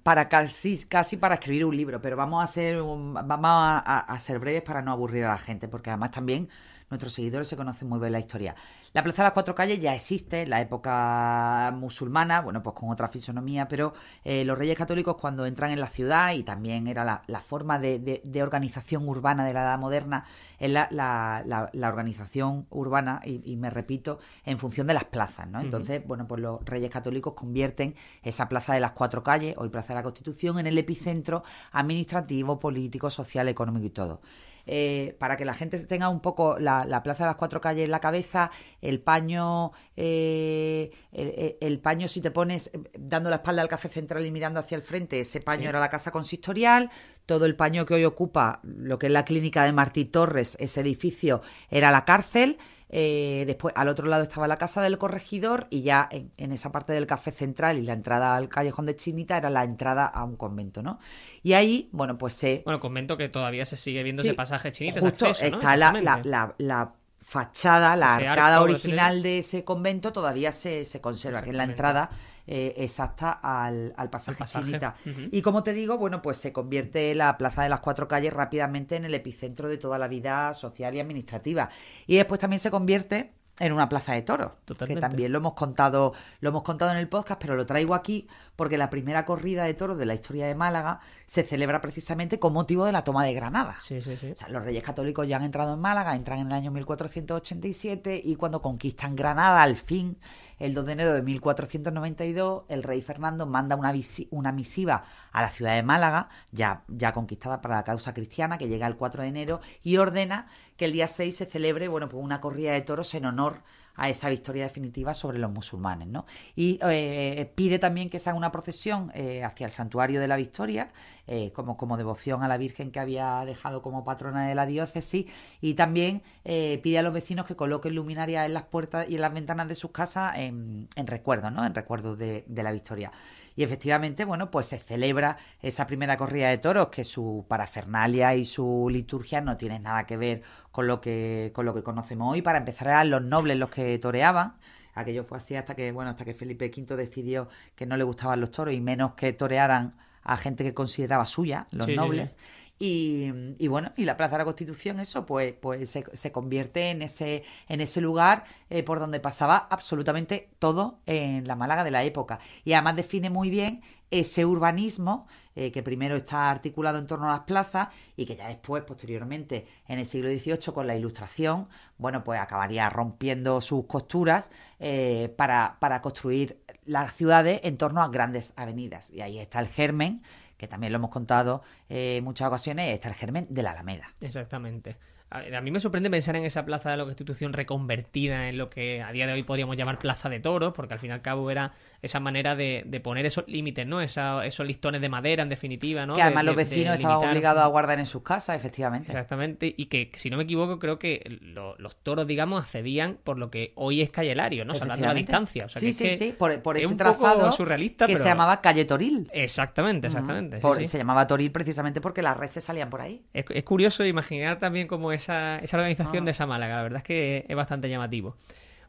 para, 0.01 0.29
casi, 0.29 0.83
casi 0.87 1.17
para 1.17 1.35
escribir 1.35 1.63
un 1.65 1.77
libro, 1.77 2.01
pero 2.01 2.17
vamos 2.17 2.43
a 2.43 2.47
ser 2.47 2.77
vamos 2.81 3.83
a 3.85 4.17
ser 4.19 4.39
breves 4.39 4.63
para 4.63 4.81
no 4.81 4.91
aburrir 4.91 5.25
a 5.25 5.29
la 5.29 5.37
gente, 5.37 5.67
porque 5.67 5.91
además 5.91 6.09
también 6.09 6.49
nuestros 6.91 7.13
seguidores 7.13 7.47
se 7.47 7.57
conocen 7.57 7.89
muy 7.89 7.99
bien 7.99 8.11
la 8.11 8.19
historia. 8.19 8.55
La 8.93 9.03
Plaza 9.03 9.23
de 9.23 9.27
las 9.27 9.33
Cuatro 9.33 9.55
Calles 9.55 9.79
ya 9.79 9.95
existe 9.95 10.41
en 10.41 10.49
la 10.49 10.59
época 10.59 11.73
musulmana, 11.73 12.41
bueno, 12.41 12.61
pues 12.61 12.75
con 12.75 12.89
otra 12.89 13.07
fisonomía, 13.07 13.67
pero 13.69 13.93
eh, 14.25 14.43
los 14.43 14.57
reyes 14.57 14.77
católicos 14.77 15.15
cuando 15.15 15.45
entran 15.45 15.71
en 15.71 15.79
la 15.79 15.87
ciudad, 15.87 16.33
y 16.33 16.43
también 16.43 16.87
era 16.87 17.23
la, 17.25 17.39
forma 17.41 17.79
de, 17.79 18.21
organización 18.43 19.07
urbana 19.07 19.45
de 19.45 19.53
la 19.53 19.61
edad 19.61 19.79
moderna, 19.79 20.25
es 20.59 20.69
la, 20.69 21.69
organización 21.87 22.67
urbana, 22.69 23.21
y, 23.23 23.55
me 23.55 23.69
repito, 23.69 24.19
en 24.45 24.59
función 24.59 24.87
de 24.87 24.93
las 24.93 25.05
plazas, 25.05 25.47
¿no? 25.47 25.61
Entonces, 25.61 26.05
bueno, 26.05 26.27
pues 26.27 26.41
los 26.41 26.63
reyes 26.65 26.89
católicos 26.89 27.33
convierten 27.33 27.95
esa 28.23 28.49
Plaza 28.49 28.73
de 28.73 28.81
las 28.81 28.91
Cuatro 28.91 29.23
Calles, 29.23 29.55
hoy 29.57 29.69
Plaza 29.69 29.93
de 29.93 29.99
la 29.99 30.03
Constitución, 30.03 30.59
en 30.59 30.67
el 30.67 30.77
epicentro 30.77 31.43
administrativo, 31.71 32.59
político, 32.59 33.09
social, 33.09 33.47
económico 33.47 33.85
y 33.85 33.89
todo. 33.91 34.21
Eh, 34.65 35.15
para 35.19 35.37
que 35.37 35.45
la 35.45 35.53
gente 35.53 35.79
tenga 35.79 36.09
un 36.09 36.21
poco 36.21 36.57
la, 36.59 37.01
Plaza 37.03 37.23
de 37.23 37.29
las 37.29 37.35
Cuatro 37.35 37.61
Calles 37.61 37.85
en 37.85 37.91
la 37.91 37.99
cabeza, 37.99 38.51
el 38.81 39.01
paño, 39.01 39.71
eh, 39.95 40.91
el, 41.11 41.79
paño 41.79 42.07
si 42.07 42.21
te 42.21 42.31
pones 42.31 42.67
eh, 42.67 42.79
dando 42.97 43.29
la 43.29 43.37
espalda 43.37 43.61
al 43.61 43.67
café 43.67 43.89
central 43.89 44.25
y 44.25 44.31
mirando 44.31 44.59
hacia 44.59 44.75
el 44.75 44.81
frente, 44.81 45.19
ese 45.19 45.39
paño 45.39 45.69
era 45.69 45.79
la 45.79 45.89
casa 45.89 46.11
consistorial, 46.11 46.91
todo 47.31 47.45
el 47.45 47.55
paño 47.55 47.85
que 47.85 47.93
hoy 47.93 48.03
ocupa 48.03 48.59
lo 48.61 48.99
que 48.99 49.05
es 49.05 49.13
la 49.13 49.23
clínica 49.23 49.63
de 49.63 49.71
Martí 49.71 50.03
Torres, 50.03 50.57
ese 50.59 50.81
edificio 50.81 51.41
era 51.69 51.89
la 51.89 52.03
cárcel, 52.03 52.57
eh, 52.89 53.45
después, 53.47 53.73
al 53.77 53.87
otro 53.87 54.07
lado 54.07 54.23
estaba 54.23 54.49
la 54.49 54.57
casa 54.57 54.81
del 54.81 54.97
corregidor 54.97 55.67
y 55.69 55.81
ya 55.81 56.09
en, 56.11 56.51
esa 56.51 56.73
parte 56.73 56.91
del 56.91 57.07
café 57.07 57.31
central 57.31 57.77
y 57.77 57.83
la 57.83 57.93
entrada 57.93 58.35
al 58.35 58.49
callejón 58.49 58.85
de 58.85 58.97
Chinita 58.97 59.37
era 59.37 59.49
la 59.49 59.63
entrada 59.63 60.05
a 60.07 60.25
un 60.25 60.35
convento, 60.35 60.83
¿no? 60.83 60.99
Y 61.41 61.53
ahí, 61.53 61.87
bueno, 61.93 62.17
pues 62.17 62.33
se... 62.33 62.63
Bueno, 62.65 62.81
convento 62.81 63.15
que 63.15 63.29
todavía 63.29 63.63
se 63.63 63.77
sigue 63.77 64.03
viendo 64.03 64.23
ese 64.23 64.33
pasaje 64.33 64.73
Chinita. 64.73 64.99
Justo 64.99 65.27
está 65.27 65.77
la, 65.77 66.53
la, 66.57 66.93
fachada, 67.17 67.95
la 67.95 68.15
arcada 68.15 68.61
original 68.61 69.23
de 69.23 69.37
ese 69.37 69.63
convento 69.63 70.11
todavía 70.11 70.51
se, 70.51 70.85
se 70.85 70.99
conserva, 70.99 71.43
que 71.43 71.51
es 71.51 71.55
la 71.55 71.63
entrada 71.63 72.09
eh, 72.47 72.73
exacta 72.77 73.31
al, 73.31 73.93
pasaje, 74.09 74.43
Chinita. 74.45 74.95
Y 75.31 75.41
como 75.41 75.63
te 75.63 75.73
digo, 75.73 75.97
bueno, 75.97 76.21
pues 76.21 76.37
se 76.37 76.51
convierte 76.51 77.13
la 77.15 77.37
Plaza 77.37 77.63
de 77.63 77.69
las 77.69 77.79
Cuatro 77.79 78.07
Calles 78.07 78.33
rápidamente 78.33 78.95
en 78.95 79.05
el 79.05 79.13
epicentro 79.13 79.69
de 79.69 79.77
toda 79.77 79.97
la 79.97 80.07
vida 80.07 80.53
social 80.53 80.95
y 80.95 80.99
administrativa. 80.99 81.69
Y 82.07 82.15
después 82.15 82.39
también 82.39 82.59
se 82.59 82.71
convierte 82.71 83.33
en 83.61 83.73
una 83.73 83.87
plaza 83.89 84.13
de 84.13 84.23
toros, 84.23 84.53
que 84.87 84.95
también 84.95 85.31
lo 85.31 85.37
hemos 85.37 85.53
contado, 85.53 86.13
lo 86.39 86.49
hemos 86.49 86.63
contado 86.63 86.91
en 86.91 86.97
el 86.97 87.07
podcast, 87.07 87.39
pero 87.39 87.55
lo 87.55 87.63
traigo 87.65 87.93
aquí 87.93 88.27
porque 88.55 88.75
la 88.75 88.89
primera 88.89 89.23
corrida 89.23 89.65
de 89.65 89.75
toros 89.75 89.99
de 89.99 90.07
la 90.07 90.15
historia 90.15 90.47
de 90.47 90.55
Málaga 90.55 90.99
se 91.27 91.43
celebra 91.43 91.79
precisamente 91.79 92.39
con 92.39 92.53
motivo 92.53 92.85
de 92.85 92.91
la 92.91 93.03
toma 93.03 93.23
de 93.23 93.35
Granada. 93.35 93.77
Sí, 93.79 94.01
sí, 94.01 94.17
sí. 94.17 94.31
O 94.31 94.35
sea, 94.35 94.49
los 94.49 94.63
Reyes 94.63 94.81
Católicos 94.81 95.27
ya 95.27 95.37
han 95.37 95.43
entrado 95.43 95.75
en 95.75 95.79
Málaga, 95.79 96.15
entran 96.15 96.39
en 96.39 96.47
el 96.47 96.53
año 96.53 96.71
1487 96.71 98.19
y 98.23 98.35
cuando 98.35 98.63
conquistan 98.63 99.15
Granada, 99.15 99.61
al 99.61 99.75
fin, 99.75 100.17
el 100.61 100.75
2 100.75 100.85
de 100.85 100.91
enero 100.93 101.13
de 101.13 101.23
1492, 101.23 102.65
el 102.69 102.83
rey 102.83 103.01
Fernando 103.01 103.47
manda 103.47 103.75
una, 103.75 104.51
misiva 104.51 105.03
a 105.31 105.41
la 105.41 105.49
ciudad 105.49 105.73
de 105.73 105.81
Málaga, 105.81 106.29
ya, 106.51 106.83
ya 106.87 107.13
conquistada 107.13 107.61
para 107.61 107.77
la 107.77 107.83
causa 107.83 108.13
cristiana, 108.13 108.59
que 108.59 108.67
llega 108.67 108.85
el 108.85 108.95
4 108.95 109.23
de 109.23 109.29
enero, 109.29 109.61
y 109.81 109.97
ordena 109.97 110.45
que 110.77 110.85
el 110.85 110.93
día 110.93 111.07
6 111.07 111.35
se 111.35 111.45
celebre 111.47 111.87
bueno, 111.87 112.09
pues 112.09 112.23
una 112.23 112.39
corrida 112.41 112.73
de 112.73 112.81
toros 112.81 113.15
en 113.15 113.25
honor 113.25 113.63
a 114.01 114.09
esa 114.09 114.29
victoria 114.29 114.63
definitiva 114.63 115.13
sobre 115.13 115.37
los 115.37 115.51
musulmanes. 115.51 116.07
¿no? 116.07 116.25
Y 116.55 116.79
eh, 116.81 117.51
pide 117.53 117.77
también 117.77 118.09
que 118.09 118.17
se 118.17 118.31
haga 118.31 118.37
una 118.37 118.51
procesión 118.51 119.11
eh, 119.13 119.43
hacia 119.43 119.67
el 119.67 119.71
santuario 119.71 120.19
de 120.19 120.27
la 120.27 120.37
Victoria, 120.37 120.89
eh, 121.27 121.51
como, 121.51 121.77
como 121.77 121.97
devoción 121.97 122.41
a 122.41 122.47
la 122.47 122.57
Virgen 122.57 122.91
que 122.91 122.99
había 122.99 123.45
dejado 123.45 123.83
como 123.83 124.03
patrona 124.03 124.47
de 124.47 124.55
la 124.55 124.65
diócesis, 124.65 125.27
y 125.61 125.75
también 125.75 126.23
pide 126.43 126.97
a 126.97 127.03
los 127.03 127.13
vecinos 127.13 127.45
que 127.45 127.55
coloquen 127.55 127.93
luminarias 127.93 128.47
en 128.47 128.55
las 128.55 128.63
puertas 128.63 129.07
y 129.07 129.15
en 129.15 129.21
las 129.21 129.33
ventanas 129.33 129.67
de 129.67 129.75
sus 129.75 129.91
casas 129.91 130.35
en, 130.35 130.87
en 130.95 131.05
recuerdo, 131.05 131.51
¿no? 131.51 131.63
en 131.63 131.75
recuerdo 131.75 132.15
de, 132.15 132.43
de 132.47 132.63
la 132.63 132.71
Victoria. 132.71 133.11
Y 133.55 133.63
efectivamente, 133.63 134.25
bueno, 134.25 134.49
pues 134.49 134.67
se 134.67 134.79
celebra 134.79 135.37
esa 135.61 135.85
primera 135.85 136.17
corrida 136.17 136.49
de 136.49 136.57
toros, 136.57 136.87
que 136.87 137.03
su 137.03 137.45
parafernalia 137.47 138.33
y 138.35 138.45
su 138.45 138.87
liturgia 138.89 139.41
no 139.41 139.57
tienen 139.57 139.83
nada 139.83 140.05
que 140.05 140.17
ver 140.17 140.41
con 140.71 140.87
lo 140.87 141.01
que, 141.01 141.51
con 141.53 141.65
lo 141.65 141.73
que 141.73 141.83
conocemos 141.83 142.33
hoy. 142.33 142.41
Para 142.41 142.57
empezar, 142.57 142.87
eran 142.87 143.09
los 143.09 143.21
nobles 143.21 143.57
los 143.57 143.69
que 143.69 143.97
toreaban. 143.99 144.55
Aquello 144.93 145.23
fue 145.23 145.37
así 145.37 145.55
hasta 145.55 145.75
que, 145.75 145.91
bueno, 145.91 146.11
hasta 146.11 146.25
que 146.25 146.33
Felipe 146.33 146.71
V 146.75 146.95
decidió 146.95 147.47
que 147.75 147.85
no 147.85 147.97
le 147.97 148.03
gustaban 148.03 148.39
los 148.39 148.51
toros 148.51 148.73
y 148.73 148.81
menos 148.81 149.13
que 149.13 149.33
torearan 149.33 149.95
a 150.23 150.37
gente 150.37 150.63
que 150.63 150.73
consideraba 150.73 151.25
suya, 151.25 151.67
los 151.71 151.87
nobles. 151.87 152.37
Y, 152.83 153.67
bueno, 153.67 153.91
y 153.95 154.05
la 154.05 154.17
Plaza 154.17 154.31
de 154.31 154.37
la 154.39 154.45
Constitución, 154.45 154.99
eso, 154.99 155.23
pues, 155.23 155.53
pues 155.53 155.87
se, 155.87 156.03
se 156.13 156.31
convierte 156.31 156.89
en 156.89 157.03
ese, 157.03 157.43
en 157.69 157.79
ese 157.79 158.01
lugar 158.01 158.43
eh, 158.71 158.81
por 158.81 158.99
donde 158.99 159.19
pasaba 159.19 159.67
absolutamente 159.69 160.49
todo 160.57 160.97
en 161.05 161.47
la 161.47 161.55
Málaga 161.55 161.83
de 161.83 161.91
la 161.91 162.03
época. 162.03 162.39
Y 162.65 162.73
además 162.73 162.95
define 162.95 163.29
muy 163.29 163.51
bien 163.51 163.81
ese 164.09 164.47
urbanismo 164.47 165.27
eh, 165.55 165.71
que 165.71 165.83
primero 165.83 166.15
está 166.15 166.49
articulado 166.49 166.97
en 166.97 167.05
torno 167.05 167.27
a 167.29 167.33
las 167.33 167.41
plazas 167.41 167.89
y 168.17 168.25
que 168.25 168.35
ya 168.35 168.47
después, 168.47 168.83
posteriormente, 168.83 169.67
en 169.87 169.99
el 169.99 170.07
siglo 170.07 170.31
XVIII, 170.31 170.73
con 170.73 170.87
la 170.87 170.95
Ilustración, 170.95 171.67
bueno, 171.99 172.23
pues 172.23 172.39
acabaría 172.41 172.89
rompiendo 172.89 173.61
sus 173.61 173.85
costuras 173.85 174.49
eh, 174.79 175.31
para, 175.37 175.77
para 175.79 176.01
construir 176.01 176.63
las 176.85 177.13
ciudades 177.13 177.61
en 177.63 177.77
torno 177.77 178.01
a 178.01 178.07
grandes 178.07 178.53
avenidas. 178.55 179.11
Y 179.11 179.21
ahí 179.21 179.37
está 179.37 179.59
el 179.59 179.67
germen 179.67 180.23
que 180.61 180.67
también 180.67 180.93
lo 180.93 180.97
hemos 180.97 181.09
contado 181.09 181.63
en 181.89 182.23
muchas 182.23 182.47
ocasiones, 182.47 182.93
está 182.93 183.09
el 183.09 183.15
germen 183.15 183.47
de 183.49 183.63
la 183.63 183.71
Alameda. 183.71 184.13
Exactamente. 184.21 184.95
A 185.31 185.61
mí 185.61 185.71
me 185.71 185.79
sorprende 185.79 186.09
pensar 186.09 186.35
en 186.35 186.43
esa 186.43 186.65
plaza 186.65 186.91
de 186.91 186.97
la 186.97 187.05
Constitución 187.05 187.53
reconvertida 187.53 188.49
en 188.49 188.57
lo 188.57 188.69
que 188.69 189.01
a 189.01 189.13
día 189.13 189.25
de 189.27 189.31
hoy 189.31 189.43
podríamos 189.43 189.77
llamar 189.77 189.97
plaza 189.97 190.27
de 190.27 190.41
toros, 190.41 190.73
porque 190.73 190.93
al 190.93 190.99
fin 190.99 191.11
y 191.11 191.13
al 191.13 191.21
cabo 191.21 191.49
era 191.49 191.71
esa 192.01 192.19
manera 192.19 192.57
de, 192.57 193.01
poner 193.01 193.25
esos 193.25 193.45
límites, 193.47 193.87
¿no? 193.87 194.01
esos 194.01 194.67
listones 194.67 194.99
de 194.99 195.07
madera, 195.07 195.43
en 195.43 195.47
definitiva, 195.47 196.05
¿no? 196.05 196.15
Que 196.15 196.21
además 196.21 196.43
los 196.43 196.57
vecinos 196.57 196.97
estaban 196.97 197.29
obligados 197.29 197.63
a 197.63 197.67
guardar 197.67 197.99
en 197.99 198.07
sus 198.07 198.23
casas, 198.23 198.57
efectivamente. 198.57 199.07
Exactamente, 199.07 199.73
y 199.75 199.85
que, 199.85 200.11
si 200.15 200.29
no 200.29 200.35
me 200.35 200.43
equivoco, 200.43 200.79
creo 200.79 200.99
que 200.99 201.39
los 201.39 201.95
toros, 202.03 202.27
digamos, 202.27 202.61
accedían 202.61 203.17
por 203.23 203.37
lo 203.37 203.49
que 203.49 203.71
hoy 203.75 204.01
es 204.01 204.09
Calle 204.09 204.35
Lario, 204.35 204.65
¿no? 204.65 204.75
Salvando 204.75 205.07
la 205.07 205.13
distancia. 205.13 205.69
sí, 205.69 205.93
sí, 205.93 206.17
sí, 206.17 206.35
por, 206.37 206.51
ese 206.75 206.95
trazado 206.95 207.53
surrealista, 207.53 208.05
que 208.05 208.17
se 208.17 208.25
llamaba 208.25 208.59
Calle 208.59 208.83
Toril. 208.83 209.29
Exactamente, 209.31 210.07
exactamente. 210.07 210.59
Se 210.87 210.97
llamaba 210.97 211.25
Toril 211.25 211.53
precisamente 211.53 212.01
porque 212.01 212.21
las 212.21 212.35
reses 212.35 212.65
salían 212.65 212.89
por 212.89 212.99
ahí. 212.99 213.23
Es, 213.33 213.45
es 213.49 213.63
curioso 213.63 214.03
imaginar 214.03 214.59
también 214.59 214.87
cómo 214.87 215.09
esa, 215.21 215.57
esa 215.59 215.77
organización 215.77 216.23
ah. 216.23 216.25
de 216.25 216.31
esa 216.31 216.45
Málaga. 216.45 216.77
La 216.77 216.83
verdad 216.83 216.97
es 216.97 217.03
que 217.03 217.45
es 217.47 217.55
bastante 217.55 217.89
llamativo. 217.89 218.35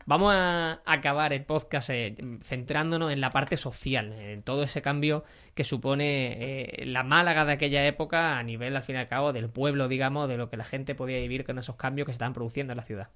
Vamos 0.04 0.34
a 0.34 0.80
acabar 0.84 1.32
el 1.32 1.44
podcast 1.44 1.90
eh, 1.90 2.16
centrándonos 2.42 3.12
en 3.12 3.20
la 3.20 3.30
parte 3.30 3.56
social, 3.56 4.12
en 4.12 4.42
todo 4.42 4.64
ese 4.64 4.82
cambio 4.82 5.24
que 5.54 5.64
supone 5.64 6.80
eh, 6.82 6.86
la 6.86 7.04
Málaga 7.04 7.44
de 7.44 7.52
aquella 7.52 7.86
época 7.86 8.38
a 8.38 8.42
nivel, 8.42 8.74
al 8.74 8.82
fin 8.82 8.96
y 8.96 8.98
al 8.98 9.08
cabo, 9.08 9.32
del 9.32 9.48
pueblo, 9.48 9.86
digamos, 9.86 10.28
de 10.28 10.36
lo 10.36 10.50
que 10.50 10.56
la 10.56 10.64
gente 10.64 10.94
podía 10.94 11.18
vivir 11.18 11.44
con 11.44 11.58
esos 11.58 11.76
cambios 11.76 12.06
que 12.06 12.12
se 12.12 12.16
estaban 12.16 12.32
produciendo 12.32 12.72
en 12.72 12.78
la 12.78 12.84
ciudad. 12.84 13.10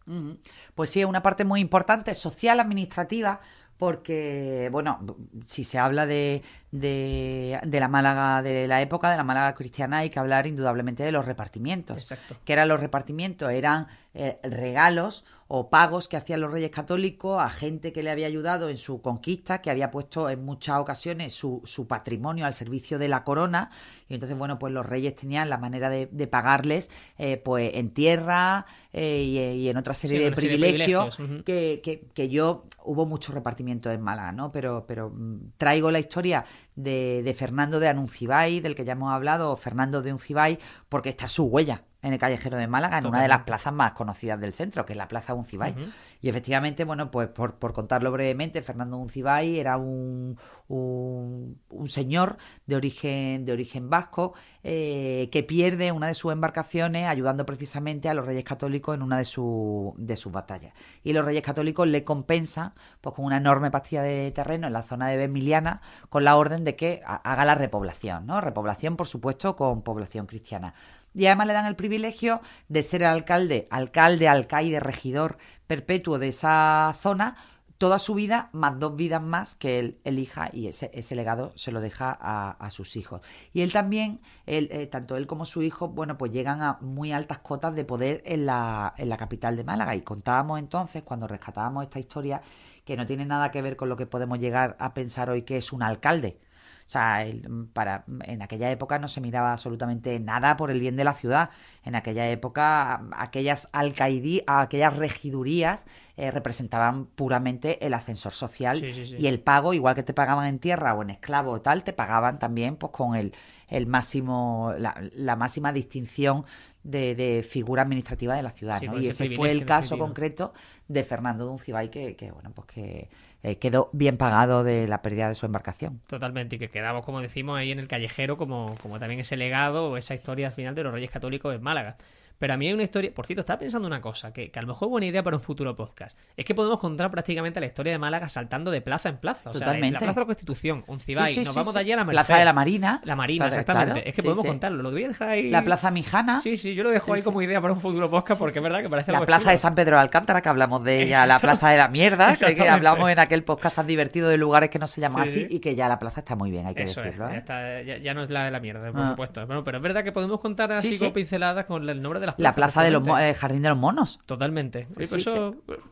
Pues 0.74 0.90
sí, 0.90 1.00
es 1.00 1.06
una 1.06 1.22
parte 1.22 1.44
muy 1.44 1.60
importante, 1.60 2.14
social, 2.14 2.60
administrativa, 2.60 3.40
porque, 3.78 4.68
bueno, 4.72 4.98
si 5.44 5.64
se 5.64 5.78
habla 5.78 6.06
de, 6.06 6.42
de, 6.70 7.60
la 7.80 7.88
Málaga 7.88 8.42
de 8.42 8.66
la 8.66 8.80
época, 8.80 9.10
de 9.10 9.16
la 9.16 9.24
Málaga 9.24 9.54
cristiana, 9.54 9.98
hay 9.98 10.10
que 10.10 10.18
hablar 10.18 10.46
indudablemente 10.46 11.02
de 11.02 11.12
los 11.12 11.26
repartimientos. 11.26 11.96
Exacto. 11.96 12.36
¿Qué 12.44 12.52
eran 12.52 12.68
los 12.68 12.80
repartimientos? 12.80 13.50
Eran 13.50 13.88
eh, 14.14 14.38
regalos 14.42 15.24
o 15.48 15.70
pagos 15.70 16.08
que 16.08 16.16
hacían 16.16 16.40
los 16.40 16.50
reyes 16.50 16.70
católicos 16.70 17.40
a 17.40 17.48
gente 17.48 17.92
que 17.92 18.02
le 18.02 18.10
había 18.10 18.26
ayudado 18.26 18.68
en 18.68 18.78
su 18.78 19.00
conquista, 19.00 19.60
que 19.60 19.70
había 19.70 19.90
puesto 19.90 20.28
en 20.28 20.44
muchas 20.44 20.78
ocasiones 20.78 21.34
su, 21.34 21.62
su 21.64 21.86
patrimonio 21.86 22.46
al 22.46 22.54
servicio 22.54 22.98
de 22.98 23.08
la 23.08 23.24
corona. 23.24 23.70
Y 24.08 24.14
entonces, 24.14 24.38
bueno, 24.38 24.58
pues 24.58 24.72
los 24.72 24.86
reyes 24.86 25.16
tenían 25.16 25.50
la 25.50 25.58
manera 25.58 25.90
de, 25.90 26.06
pagarles 26.26 26.90
eh, 27.18 27.36
pues 27.38 27.72
en 27.74 27.90
tierra 27.90 28.66
eh, 28.92 29.54
y, 29.56 29.68
en 29.68 29.76
otra 29.76 29.94
serie 29.94 30.20
de 30.20 30.32
privilegios, 30.32 31.18
que, 31.44 32.08
que, 32.14 32.28
yo 32.28 32.64
hubo 32.84 33.06
mucho 33.06 33.32
repartimiento 33.32 33.90
en 33.90 34.00
Málaga, 34.00 34.32
¿no? 34.32 34.52
Pero, 34.52 34.84
pero 34.86 35.10
mm, 35.10 35.52
traigo 35.58 35.90
la 35.90 35.98
historia 35.98 36.44
de, 36.74 37.22
de 37.24 37.34
Fernando 37.34 37.80
de 37.80 37.88
Anuncibay, 37.88 38.60
del 38.60 38.74
que 38.74 38.84
ya 38.84 38.92
hemos 38.92 39.12
hablado, 39.12 39.56
Fernando 39.56 40.02
de 40.02 40.12
Uncibay, 40.12 40.58
porque 40.88 41.08
está 41.08 41.28
su 41.28 41.44
huella 41.44 41.82
en 42.06 42.12
el 42.12 42.18
callejero 42.20 42.56
de 42.56 42.68
Málaga, 42.68 42.98
en 42.98 43.06
una 43.06 43.20
de 43.20 43.26
las 43.26 43.42
plazas 43.42 43.72
más 43.72 43.92
conocidas 43.92 44.40
del 44.40 44.52
centro, 44.52 44.86
que 44.86 44.92
es 44.92 44.96
la 44.96 45.08
Plaza 45.08 45.34
Uncibay. 45.34 45.74
Y 46.20 46.28
efectivamente, 46.28 46.84
bueno, 46.84 47.10
pues 47.10 47.28
por, 47.28 47.58
contarlo 47.72 48.12
brevemente, 48.12 48.62
Fernando 48.62 48.96
Uncibay 48.96 49.58
era 49.58 49.76
un, 49.76 50.38
un, 50.68 51.58
señor 51.88 52.38
de 52.66 52.76
origen, 52.76 53.44
de 53.44 53.52
origen 53.52 53.88
vasco 53.88 54.34
eh, 54.64 55.28
que 55.30 55.42
pierde 55.42 55.92
una 55.92 56.08
de 56.08 56.14
sus 56.14 56.32
embarcaciones 56.32 57.06
ayudando 57.06 57.46
precisamente 57.46 58.08
a 58.08 58.14
los 58.14 58.26
reyes 58.26 58.44
católicos 58.44 58.94
en 58.94 59.02
una 59.02 59.18
de, 59.18 59.24
de 59.24 60.16
sus 60.16 60.32
batallas. 60.32 60.72
Y 61.04 61.12
los 61.12 61.24
reyes 61.24 61.42
católicos 61.42 61.86
le 61.86 62.04
compensan 62.04 62.72
pues, 63.00 63.14
con 63.14 63.24
una 63.24 63.36
enorme 63.36 63.70
pastilla 63.70 64.02
de 64.02 64.30
terreno 64.32 64.66
en 64.66 64.72
la 64.72 64.82
zona 64.82 65.08
de 65.08 65.22
Emiliana 65.22 65.80
con 66.08 66.24
la 66.24 66.36
orden 66.36 66.64
de 66.64 66.76
que 66.76 67.02
haga 67.04 67.44
la 67.44 67.54
repoblación, 67.54 68.26
¿no? 68.26 68.40
Repoblación, 68.40 68.96
por 68.96 69.06
supuesto, 69.06 69.56
con 69.56 69.82
población 69.82 70.26
cristiana 70.26 70.74
y 71.16 71.26
además 71.26 71.46
le 71.46 71.52
dan 71.54 71.66
el 71.66 71.76
privilegio 71.76 72.42
de 72.68 72.82
ser 72.82 73.04
alcalde, 73.04 73.66
alcalde, 73.70 74.28
alcaide, 74.28 74.80
regidor 74.80 75.38
perpetuo 75.66 76.18
de 76.18 76.28
esa 76.28 76.94
zona 77.00 77.36
toda 77.78 77.98
su 77.98 78.14
vida, 78.14 78.48
más 78.52 78.78
dos 78.78 78.96
vidas 78.96 79.22
más 79.22 79.54
que 79.54 79.78
él 79.78 79.98
elija 80.04 80.50
y 80.52 80.68
ese, 80.68 80.90
ese 80.94 81.14
legado 81.14 81.52
se 81.56 81.72
lo 81.72 81.80
deja 81.80 82.10
a, 82.10 82.70
sus 82.70 82.96
hijos. 82.96 83.20
Y 83.52 83.60
él 83.60 83.72
también, 83.72 84.20
él, 84.46 84.68
eh, 84.72 84.86
tanto 84.86 85.16
él 85.16 85.26
como 85.26 85.44
su 85.44 85.62
hijo, 85.62 85.88
bueno, 85.88 86.18
pues 86.18 86.32
llegan 86.32 86.62
a 86.62 86.78
muy 86.80 87.12
altas 87.12 87.38
cotas 87.38 87.74
de 87.74 87.84
poder 87.84 88.22
en 88.26 88.46
la, 88.46 88.94
en 88.96 89.08
la 89.08 89.16
capital 89.16 89.56
de 89.56 89.64
Málaga. 89.64 89.94
Y 89.94 90.02
contábamos 90.02 90.58
entonces, 90.58 91.02
cuando 91.02 91.26
rescatábamos 91.26 91.84
esta 91.84 91.98
historia, 91.98 92.42
que 92.84 92.96
no 92.96 93.06
tiene 93.06 93.26
nada 93.26 93.50
que 93.50 93.62
ver 93.62 93.76
con 93.76 93.88
lo 93.88 93.96
que 93.96 94.06
podemos 94.06 94.38
llegar 94.38 94.76
a 94.78 94.94
pensar 94.94 95.28
hoy 95.28 95.42
que 95.42 95.56
es 95.56 95.72
un 95.72 95.82
alcalde. 95.82 96.38
O 96.86 96.88
sea, 96.88 97.26
para, 97.72 98.04
en 98.22 98.42
aquella 98.42 98.70
época 98.70 99.00
no 99.00 99.08
se 99.08 99.20
miraba 99.20 99.52
absolutamente 99.52 100.20
nada 100.20 100.56
por 100.56 100.70
el 100.70 100.78
bien 100.78 100.94
de 100.94 101.02
la 101.02 101.14
ciudad. 101.14 101.50
En 101.82 101.96
aquella 101.96 102.30
época, 102.30 103.02
aquellas 103.16 103.68
alcaidí, 103.72 104.44
aquellas 104.46 104.96
regidurías 104.96 105.84
eh, 106.16 106.30
representaban 106.30 107.06
puramente 107.06 107.84
el 107.84 107.92
ascensor 107.92 108.32
social 108.32 108.80
y 108.84 109.26
el 109.26 109.40
pago, 109.40 109.74
igual 109.74 109.96
que 109.96 110.04
te 110.04 110.14
pagaban 110.14 110.46
en 110.46 110.60
tierra 110.60 110.94
o 110.94 111.02
en 111.02 111.10
esclavo 111.10 111.50
o 111.50 111.60
tal, 111.60 111.82
te 111.82 111.92
pagaban 111.92 112.38
también 112.38 112.76
pues 112.76 112.92
con 112.92 113.16
el, 113.16 113.34
el 113.66 113.88
máximo, 113.88 114.72
la, 114.78 115.36
máxima 115.36 115.72
distinción 115.72 116.44
de, 116.84 117.44
figura 117.48 117.82
administrativa 117.82 118.36
de 118.36 118.44
la 118.44 118.52
ciudad. 118.52 118.80
Y 118.96 119.08
ese 119.08 119.30
fue 119.30 119.50
el 119.50 119.64
caso 119.64 119.98
concreto 119.98 120.52
de 120.86 121.02
Fernando 121.02 121.46
Duncibay, 121.46 121.90
que, 121.90 122.14
que 122.14 122.30
bueno, 122.30 122.52
pues 122.54 122.68
que 122.68 123.08
eh, 123.46 123.58
quedó 123.58 123.90
bien 123.92 124.16
pagado 124.16 124.64
de 124.64 124.88
la 124.88 125.02
pérdida 125.02 125.28
de 125.28 125.36
su 125.36 125.46
embarcación. 125.46 126.00
Totalmente, 126.08 126.56
y 126.56 126.58
que 126.58 126.68
quedamos, 126.68 127.04
como 127.04 127.20
decimos, 127.20 127.56
ahí 127.56 127.70
en 127.70 127.78
el 127.78 127.86
callejero, 127.86 128.36
como, 128.36 128.74
como 128.82 128.98
también 128.98 129.20
ese 129.20 129.36
legado 129.36 129.92
o 129.92 129.96
esa 129.96 130.16
historia 130.16 130.48
al 130.48 130.52
final 130.52 130.74
de 130.74 130.82
los 130.82 130.92
Reyes 130.92 131.12
Católicos 131.12 131.54
en 131.54 131.62
Málaga. 131.62 131.96
Pero 132.38 132.54
a 132.54 132.56
mí 132.56 132.66
hay 132.66 132.72
una 132.74 132.82
historia. 132.82 133.12
Por 133.14 133.26
cierto, 133.26 133.40
estaba 133.40 133.58
pensando 133.58 133.86
una 133.86 134.00
cosa, 134.00 134.32
que, 134.32 134.50
a 134.54 134.60
lo 134.60 134.68
mejor 134.68 134.88
es 134.88 134.90
buena 134.90 135.06
idea 135.06 135.22
para 135.22 135.36
un 135.36 135.42
futuro 135.42 135.74
podcast. 135.74 136.18
Es 136.36 136.44
que 136.44 136.54
podemos 136.54 136.78
contar 136.78 137.10
prácticamente 137.10 137.60
la 137.60 137.66
historia 137.66 137.92
de 137.92 137.98
Málaga 137.98 138.28
saltando 138.28 138.70
de 138.70 138.80
plaza 138.80 139.08
en 139.08 139.18
plaza. 139.18 139.50
O 139.50 139.52
Totalmente. 139.52 139.94
la 139.94 139.98
Plaza 139.98 140.14
de 140.14 140.20
la 140.20 140.26
Constitución, 140.26 140.84
un 140.86 141.00
Cibay, 141.00 141.36
nos 141.44 141.54
vamos 141.54 141.74
de 141.74 141.80
allí 141.80 141.92
a 141.92 141.96
la 141.96 142.04
Plaza 142.04 142.36
de 142.36 142.44
la 142.44 142.52
Marina. 142.52 143.00
La 143.04 143.16
Marina, 143.16 143.46
exactamente. 143.46 144.08
es 144.08 144.14
que 144.14 144.22
podemos 144.22 144.44
contarlo. 144.44 144.82
Lo 144.82 144.90
voy 144.90 145.04
a 145.04 145.08
dejar 145.08 145.28
ahí. 145.30 145.50
La 145.50 145.64
Plaza 145.64 145.90
Mijana. 145.90 146.40
Sí, 146.40 146.56
sí, 146.56 146.74
yo 146.74 146.82
lo 146.82 146.90
dejo 146.90 147.12
ahí 147.12 147.22
como 147.22 147.42
idea 147.42 147.60
para 147.60 147.72
un 147.72 147.80
futuro 147.80 148.10
podcast 148.10 148.38
porque 148.38 148.58
es 148.58 148.62
verdad 148.62 148.82
que 148.82 148.88
parece 148.88 149.12
La 149.12 149.24
Plaza 149.24 149.50
de 149.50 149.58
San 149.58 149.74
Pedro 149.74 149.96
de 149.96 150.02
Alcántara, 150.02 150.42
que 150.42 150.48
hablamos 150.48 150.82
de 150.84 151.02
ella, 151.02 151.26
la 151.26 151.38
Plaza 151.38 151.70
de 151.70 151.78
la 151.78 151.88
Mierda, 151.88 152.34
que 152.34 152.68
hablamos 152.68 153.10
en 153.10 153.18
aquel 153.18 153.44
podcast 153.44 153.76
tan 153.76 153.86
divertido 153.86 154.28
de 154.28 154.36
lugares 154.36 154.70
que 154.70 154.78
no 154.78 154.86
se 154.86 155.00
llaman 155.00 155.22
así 155.22 155.46
y 155.48 155.60
que 155.60 155.74
ya 155.74 155.88
la 155.88 155.98
plaza 155.98 156.20
está 156.20 156.36
muy 156.36 156.50
bien, 156.50 156.66
hay 156.66 156.74
que 156.74 156.84
decirlo. 156.84 157.28
¿eh? 157.30 158.00
ya, 158.02 158.14
no 158.14 158.22
es 158.22 158.30
la 158.30 158.44
de 158.44 158.50
la 158.50 158.60
mierda, 158.60 158.90
por 158.92 159.00
ah. 159.00 159.08
supuesto. 159.08 159.46
Bueno, 159.46 159.64
pero 159.64 159.78
es 159.78 159.82
verdad 159.82 160.04
que 160.04 160.12
podemos 160.12 160.40
contar 160.40 160.72
así 160.72 160.98
con 160.98 161.12
pinceladas 161.12 161.64
con 161.64 161.88
el 161.88 162.02
nombre 162.02 162.20
de 162.20 162.25
las 162.26 162.34
plazas. 162.34 162.50
La 162.50 162.54
Plaza 162.54 162.82
de 162.82 162.90
los 162.90 163.06
eh, 163.20 163.34
Jardín 163.34 163.62
de 163.62 163.68
los 163.68 163.78
Monos. 163.78 164.18
Totalmente. 164.26 164.86
Pues 164.94 165.12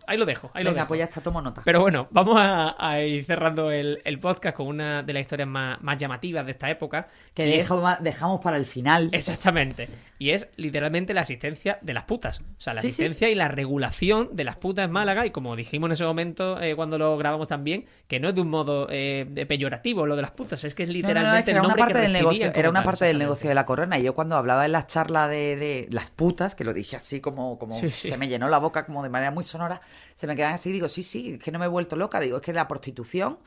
ahí 0.06 0.16
lo 0.16 0.26
dejo. 0.26 0.50
Ahí 0.54 0.64
lo 0.64 0.74
dejo. 0.74 0.86
pues 0.88 0.98
ya 0.98 1.04
está, 1.04 1.20
tomo 1.20 1.40
nota. 1.40 1.62
Pero 1.64 1.80
bueno, 1.80 2.08
vamos 2.10 2.36
a, 2.38 3.00
ir 3.00 3.24
cerrando 3.24 3.70
el, 3.70 4.18
podcast 4.20 4.56
con 4.56 4.66
una 4.66 5.02
de 5.02 5.12
las 5.12 5.22
historias 5.22 5.48
más, 5.48 5.98
llamativas 5.98 6.44
de 6.44 6.52
esta 6.52 6.70
época. 6.70 7.08
Que 7.34 7.64
dejamos 8.00 8.40
para 8.40 8.56
el 8.56 8.66
final. 8.66 9.08
Exactamente. 9.12 9.88
Y 10.18 10.30
es 10.30 10.48
literalmente 10.56 11.12
la 11.12 11.22
asistencia 11.22 11.78
de 11.82 11.92
las 11.92 12.04
putas. 12.04 12.40
O 12.40 12.44
sea, 12.58 12.72
la 12.72 12.78
asistencia 12.78 13.28
y 13.28 13.34
la 13.34 13.48
regulación 13.48 14.30
de 14.32 14.44
las 14.44 14.56
putas 14.56 14.84
en 14.84 14.92
Málaga. 14.92 15.26
Y 15.26 15.30
como 15.30 15.56
dijimos 15.56 15.88
en 15.88 15.92
ese 15.92 16.04
momento, 16.04 16.60
eh, 16.60 16.74
cuando 16.76 16.98
lo 16.98 17.16
grabamos 17.18 17.48
también, 17.48 17.84
que 18.06 18.20
no 18.20 18.28
es 18.28 18.34
de 18.34 18.40
un 18.40 18.48
modo 18.48 18.86
eh, 18.90 19.44
peyorativo 19.48 20.06
lo 20.06 20.16
de 20.16 20.22
las 20.22 20.30
putas, 20.30 20.62
es 20.64 20.74
que 20.74 20.84
es 20.84 20.88
literalmente 20.88 21.50
era 21.50 21.62
una 21.62 21.74
parte 21.74 21.98
del 21.98 22.12
negocio, 22.12 22.52
Era 22.54 22.70
una 22.70 22.82
parte 22.82 23.04
del 23.04 23.18
negocio 23.18 23.48
de 23.48 23.54
la 23.54 23.66
corona. 23.66 23.98
Y 23.98 24.04
yo 24.04 24.14
cuando 24.14 24.36
hablaba 24.36 24.64
en 24.64 24.72
la 24.72 24.86
charla 24.86 25.28
de, 25.28 25.56
de 25.56 25.88
las 25.90 26.10
putas, 26.10 26.23
que 26.56 26.64
lo 26.64 26.72
dije 26.72 26.96
así 26.96 27.20
como, 27.20 27.58
como 27.58 27.74
se 27.74 28.16
me 28.16 28.28
llenó 28.28 28.48
la 28.48 28.58
boca 28.58 28.86
como 28.86 29.02
de 29.02 29.08
manera 29.08 29.30
muy 29.30 29.44
sonora, 29.44 29.80
se 30.14 30.26
me 30.26 30.36
quedan 30.36 30.54
así 30.54 30.72
digo, 30.72 30.88
sí, 30.88 31.02
sí, 31.02 31.34
es 31.34 31.40
que 31.40 31.52
no 31.52 31.58
me 31.58 31.66
he 31.66 31.68
vuelto 31.68 31.96
loca. 31.96 32.20
Digo, 32.20 32.36
es 32.36 32.42
que 32.42 32.52
la 32.52 32.66
prostitución 32.66 33.38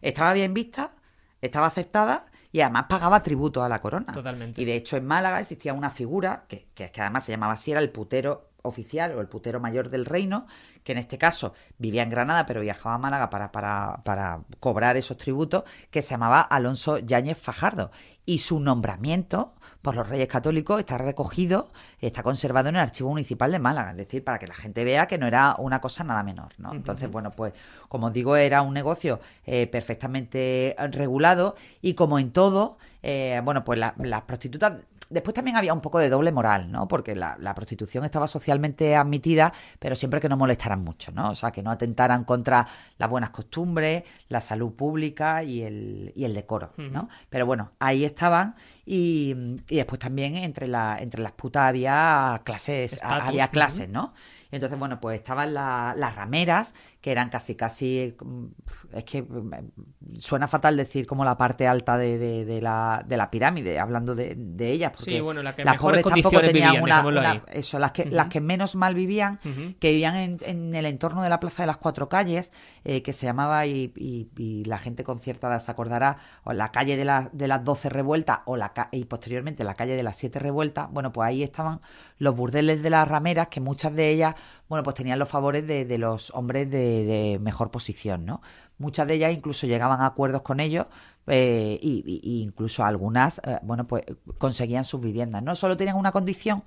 estaba 0.00 0.32
bien 0.32 0.54
vista, 0.54 0.92
estaba 1.40 1.66
aceptada 1.66 2.26
y 2.52 2.60
además 2.60 2.86
pagaba 2.88 3.22
tributo 3.22 3.62
a 3.62 3.68
la 3.68 3.80
corona. 3.80 4.12
Totalmente. 4.12 4.60
Y 4.60 4.64
de 4.64 4.76
hecho 4.76 4.96
en 4.96 5.06
Málaga 5.06 5.40
existía 5.40 5.72
una 5.72 5.90
figura 5.90 6.44
que, 6.48 6.66
que, 6.74 6.90
que 6.90 7.00
además 7.00 7.24
se 7.24 7.32
llamaba 7.32 7.54
así, 7.54 7.70
era 7.72 7.80
el 7.80 7.90
putero 7.90 8.50
oficial 8.62 9.12
o 9.12 9.20
el 9.20 9.28
putero 9.28 9.60
mayor 9.60 9.90
del 9.90 10.06
reino, 10.06 10.46
que 10.82 10.92
en 10.92 10.98
este 10.98 11.18
caso 11.18 11.54
vivía 11.78 12.02
en 12.02 12.10
Granada 12.10 12.46
pero 12.46 12.60
viajaba 12.60 12.94
a 12.94 12.98
Málaga 12.98 13.30
para, 13.30 13.52
para, 13.52 14.00
para 14.04 14.40
cobrar 14.58 14.96
esos 14.96 15.16
tributos, 15.16 15.64
que 15.90 16.02
se 16.02 16.10
llamaba 16.10 16.40
Alonso 16.40 16.98
Yáñez 16.98 17.38
Fajardo. 17.38 17.90
Y 18.24 18.38
su 18.38 18.60
nombramiento 18.60 19.54
por 19.84 19.94
los 19.94 20.08
Reyes 20.08 20.28
Católicos 20.28 20.80
está 20.80 20.96
recogido, 20.96 21.68
está 22.00 22.22
conservado 22.22 22.70
en 22.70 22.76
el 22.76 22.80
Archivo 22.80 23.10
Municipal 23.10 23.52
de 23.52 23.58
Málaga, 23.58 23.90
es 23.90 23.98
decir, 23.98 24.24
para 24.24 24.38
que 24.38 24.46
la 24.46 24.54
gente 24.54 24.82
vea 24.82 25.06
que 25.06 25.18
no 25.18 25.26
era 25.26 25.56
una 25.58 25.82
cosa 25.82 26.02
nada 26.02 26.22
menor, 26.22 26.54
¿no? 26.56 26.72
Entonces, 26.72 27.10
bueno, 27.10 27.30
pues 27.32 27.52
como 27.90 28.06
os 28.06 28.12
digo, 28.14 28.34
era 28.34 28.62
un 28.62 28.72
negocio 28.72 29.20
eh, 29.44 29.66
perfectamente 29.66 30.74
regulado 30.90 31.54
y 31.82 31.92
como 31.92 32.18
en 32.18 32.30
todo, 32.30 32.78
eh, 33.02 33.42
bueno, 33.44 33.62
pues 33.62 33.78
las 33.78 34.22
prostitutas 34.22 34.72
después 35.10 35.34
también 35.34 35.56
había 35.56 35.72
un 35.72 35.80
poco 35.80 35.98
de 35.98 36.08
doble 36.08 36.32
moral, 36.32 36.70
¿no? 36.70 36.88
Porque 36.88 37.14
la, 37.14 37.36
prostitución 37.54 38.04
estaba 38.04 38.26
socialmente 38.26 38.96
admitida, 38.96 39.52
pero 39.78 39.94
siempre 39.94 40.20
que 40.20 40.28
no 40.28 40.36
molestaran 40.36 40.82
mucho, 40.82 41.12
¿no? 41.12 41.30
O 41.30 41.34
sea, 41.34 41.50
que 41.50 41.62
no 41.62 41.70
atentaran 41.70 42.24
contra 42.24 42.66
las 42.98 43.08
buenas 43.08 43.30
costumbres, 43.30 44.04
la 44.28 44.40
salud 44.40 44.72
pública 44.72 45.42
y 45.44 45.62
el, 45.62 46.12
y 46.14 46.24
el 46.24 46.34
decoro, 46.34 46.72
¿no? 46.76 47.08
Pero 47.28 47.46
bueno, 47.46 47.72
ahí 47.78 48.04
estaban 48.04 48.56
y, 48.84 49.34
y, 49.68 49.76
después 49.76 49.98
también 49.98 50.36
entre, 50.36 50.66
la, 50.66 50.98
entre 50.98 51.22
las 51.22 51.32
putas 51.32 51.64
había 51.64 52.40
clases, 52.44 53.02
había 53.02 53.48
clases, 53.48 53.88
¿no? 53.88 54.14
Entonces, 54.54 54.78
bueno, 54.78 55.00
pues 55.00 55.18
estaban 55.18 55.52
las 55.52 56.14
rameras, 56.14 56.74
que 57.04 57.12
eran 57.12 57.28
casi, 57.28 57.54
casi, 57.54 58.16
mm, 58.18 58.46
es 58.94 59.04
que 59.04 59.20
mm, 59.20 60.20
suena 60.20 60.48
fatal 60.48 60.74
decir 60.74 61.06
como 61.06 61.22
la 61.22 61.36
parte 61.36 61.66
alta 61.66 61.98
de, 61.98 62.16
de, 62.16 62.62
la, 62.62 63.04
de 63.06 63.18
la, 63.18 63.30
pirámide, 63.30 63.78
hablando 63.78 64.14
de, 64.14 64.34
de 64.34 64.72
ellas, 64.72 64.92
porque 64.92 65.10
sí, 65.10 65.20
bueno, 65.20 65.42
la 65.42 65.54
que 65.54 65.66
las 65.66 65.76
pobres 65.76 66.02
tampoco 66.02 66.40
tenían 66.40 66.82
una, 66.82 67.42
eso, 67.52 67.78
las 67.78 67.92
que, 67.92 68.06
las 68.06 68.28
que 68.28 68.40
menos 68.40 68.74
mal 68.74 68.94
vivían, 68.94 69.38
que 69.78 69.90
vivían 69.90 70.38
en, 70.42 70.74
el 70.74 70.86
entorno 70.86 71.20
de 71.20 71.28
la 71.28 71.40
Plaza 71.40 71.64
de 71.64 71.66
las 71.66 71.76
Cuatro 71.76 72.08
Calles, 72.08 72.54
eh, 72.84 73.02
que 73.02 73.12
se 73.12 73.26
llamaba, 73.26 73.66
y, 73.66 73.92
y, 73.94 74.64
la 74.64 74.78
gente 74.78 75.04
con 75.04 75.20
cierta 75.20 75.48
edad 75.48 75.60
se 75.60 75.70
acordará, 75.70 76.16
o 76.44 76.54
la 76.54 76.72
calle 76.72 76.96
de, 76.96 77.04
la, 77.04 77.28
de 77.34 77.48
las 77.48 77.62
Doce 77.64 77.90
Revueltas, 77.90 78.38
o 78.46 78.56
la, 78.56 78.72
y 78.92 79.04
posteriormente 79.04 79.62
la 79.62 79.74
calle 79.74 79.94
de 79.94 80.02
las 80.02 80.16
Siete 80.16 80.38
Revueltas, 80.38 80.90
bueno, 80.90 81.12
pues 81.12 81.28
ahí 81.28 81.42
estaban 81.42 81.80
los 82.18 82.36
burdeles 82.36 82.82
de 82.82 82.90
las 82.90 83.08
rameras, 83.08 83.48
que 83.48 83.60
muchas 83.60 83.94
de 83.94 84.10
ellas, 84.10 84.34
bueno, 84.68 84.82
pues 84.82 84.94
tenían 84.94 85.18
los 85.18 85.28
favores 85.28 85.66
de, 85.66 85.84
de 85.84 85.98
los 85.98 86.30
hombres 86.34 86.70
de 86.70 87.04
de, 87.04 87.38
mejor 87.40 87.70
posición, 87.70 88.24
¿no? 88.24 88.40
Muchas 88.78 89.06
de 89.06 89.14
ellas 89.14 89.32
incluso 89.32 89.66
llegaban 89.66 90.00
a 90.00 90.06
acuerdos 90.06 90.42
con 90.42 90.60
ellos 90.60 90.86
eh, 91.26 91.78
y, 91.80 92.42
incluso 92.42 92.84
algunas, 92.84 93.40
eh, 93.44 93.58
bueno, 93.62 93.86
pues 93.86 94.04
conseguían 94.38 94.84
sus 94.84 95.00
viviendas. 95.00 95.42
No 95.42 95.54
solo 95.54 95.76
tenían 95.76 95.96
una 95.96 96.12
condición 96.12 96.64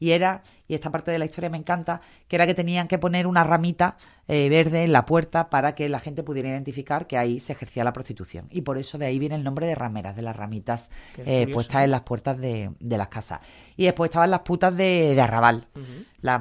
y 0.00 0.12
era, 0.12 0.42
y 0.68 0.74
esta 0.74 0.90
parte 0.90 1.10
de 1.10 1.18
la 1.18 1.24
historia 1.24 1.50
me 1.50 1.58
encanta, 1.58 2.00
que 2.28 2.36
era 2.36 2.46
que 2.46 2.54
tenían 2.54 2.86
que 2.86 2.98
poner 2.98 3.26
una 3.26 3.42
ramita 3.42 3.96
eh, 4.28 4.48
verde 4.48 4.84
en 4.84 4.92
la 4.92 5.04
puerta 5.04 5.50
para 5.50 5.74
que 5.74 5.88
la 5.88 5.98
gente 5.98 6.22
pudiera 6.22 6.48
identificar 6.48 7.08
que 7.08 7.18
ahí 7.18 7.40
se 7.40 7.52
ejercía 7.52 7.82
la 7.82 7.92
prostitución. 7.92 8.46
Y 8.50 8.60
por 8.60 8.78
eso 8.78 8.96
de 8.96 9.06
ahí 9.06 9.18
viene 9.18 9.34
el 9.34 9.42
nombre 9.42 9.66
de 9.66 9.74
rameras, 9.74 10.14
de 10.14 10.22
las 10.22 10.36
ramitas 10.36 10.90
puestas 11.52 11.84
en 11.84 11.90
las 11.90 12.02
puertas 12.02 12.38
de, 12.38 12.70
las 12.80 13.08
casas. 13.08 13.40
Y 13.76 13.84
después 13.84 14.08
estaban 14.08 14.30
las 14.30 14.40
putas 14.40 14.76
de, 14.76 15.20
arrabal, 15.20 15.66
las 16.22 16.40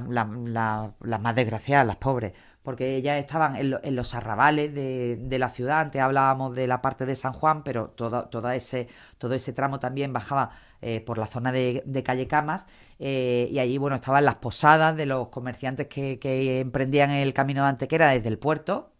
más 1.19 1.35
desgraciadas, 1.35 1.87
las 1.87 1.97
pobres 1.97 2.33
porque 2.67 2.97
ellas 2.97 3.17
estaban 3.17 3.55
en, 3.55 3.95
los 3.95 4.13
arrabales 4.13 4.73
de, 4.73 5.37
la 5.39 5.47
ciudad, 5.47 5.79
antes 5.79 6.01
hablábamos 6.01 6.53
de 6.53 6.67
la 6.67 6.81
parte 6.81 7.05
de 7.05 7.15
San 7.15 7.31
Juan, 7.31 7.63
pero 7.63 7.91
todo, 7.91 8.51
ese, 8.51 8.89
todo 9.17 9.35
ese 9.35 9.53
tramo 9.53 9.79
también 9.79 10.11
bajaba 10.11 10.51
eh, 10.81 10.99
por 10.99 11.17
la 11.17 11.27
zona 11.27 11.53
de, 11.53 12.03
calle 12.05 12.27
Camas, 12.27 12.67
eh, 12.99 13.47
y 13.49 13.59
allí, 13.59 13.77
bueno, 13.77 13.95
estaban 13.95 14.25
las 14.25 14.35
posadas 14.35 14.97
de 14.97 15.05
los 15.05 15.29
comerciantes 15.29 15.87
que, 15.87 16.59
emprendían 16.59 17.11
el 17.11 17.33
camino 17.33 17.63
de 17.63 17.69
Antequera 17.69 18.09
desde 18.09 18.27
el 18.27 18.37
puerto, 18.37 18.91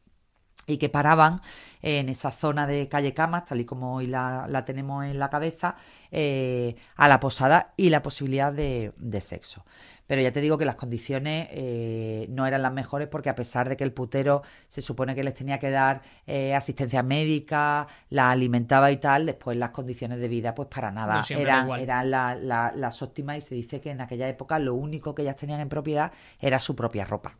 y 0.66 0.78
que 0.78 0.88
paraban 0.88 1.42
en 1.82 2.08
esa 2.08 2.32
zona 2.32 2.68
de 2.68 2.88
calle 2.88 3.14
Camas, 3.14 3.44
tal 3.44 3.60
y 3.60 3.66
como 3.66 3.96
hoy 3.96 4.08
la, 4.08 4.64
tenemos 4.66 5.04
en 5.04 5.20
la 5.20 5.30
cabeza, 5.30 5.76
eh, 6.12 6.78
a 6.96 7.10
la 7.10 7.20
posada 7.20 7.74
y 7.76 7.90
la 7.90 8.02
posibilidad 8.02 8.54
de 8.54 9.20
sexo. 9.20 9.66
Pero 10.08 10.22
ya 10.22 10.32
te 10.32 10.42
digo 10.42 10.58
que 10.58 10.66
las 10.66 10.76
condiciones 10.76 11.48
eh, 11.52 12.26
no 12.30 12.48
eran 12.48 12.62
las 12.62 12.74
mejores 12.74 13.08
porque 13.08 13.30
a 13.30 13.36
pesar 13.36 13.70
de 13.70 13.78
que 13.78 13.84
el 13.84 13.94
putero 13.94 14.42
se 14.68 14.82
supone 14.82 15.14
que 15.14 15.24
les 15.24 15.34
tenía 15.34 15.60
que 15.60 15.70
dar 15.70 16.02
eh, 16.26 16.56
asistencia 16.56 17.04
médica, 17.04 17.88
la 18.10 18.32
alimentaba 18.32 18.92
y 18.92 18.98
tal, 18.98 19.26
después 19.26 19.58
las 19.58 19.72
condiciones 19.72 20.20
de 20.20 20.28
vida 20.28 20.56
pues 20.56 20.70
para 20.70 20.92
nada. 20.92 21.22
Eran, 21.30 21.70
eran 21.72 22.12
las 22.12 23.02
óptimas 23.02 23.38
y 23.38 23.42
se 23.42 23.56
dice 23.56 23.82
que 23.82 23.92
en 23.92 24.02
aquella 24.02 24.28
época 24.28 24.58
lo 24.60 24.74
único 24.76 25.14
que 25.14 25.24
ellas 25.24 25.36
tenían 25.36 25.60
en 25.60 25.70
propiedad 25.70 26.12
era 26.40 26.60
su 26.60 26.76
propia 26.76 27.06
ropa. 27.06 27.38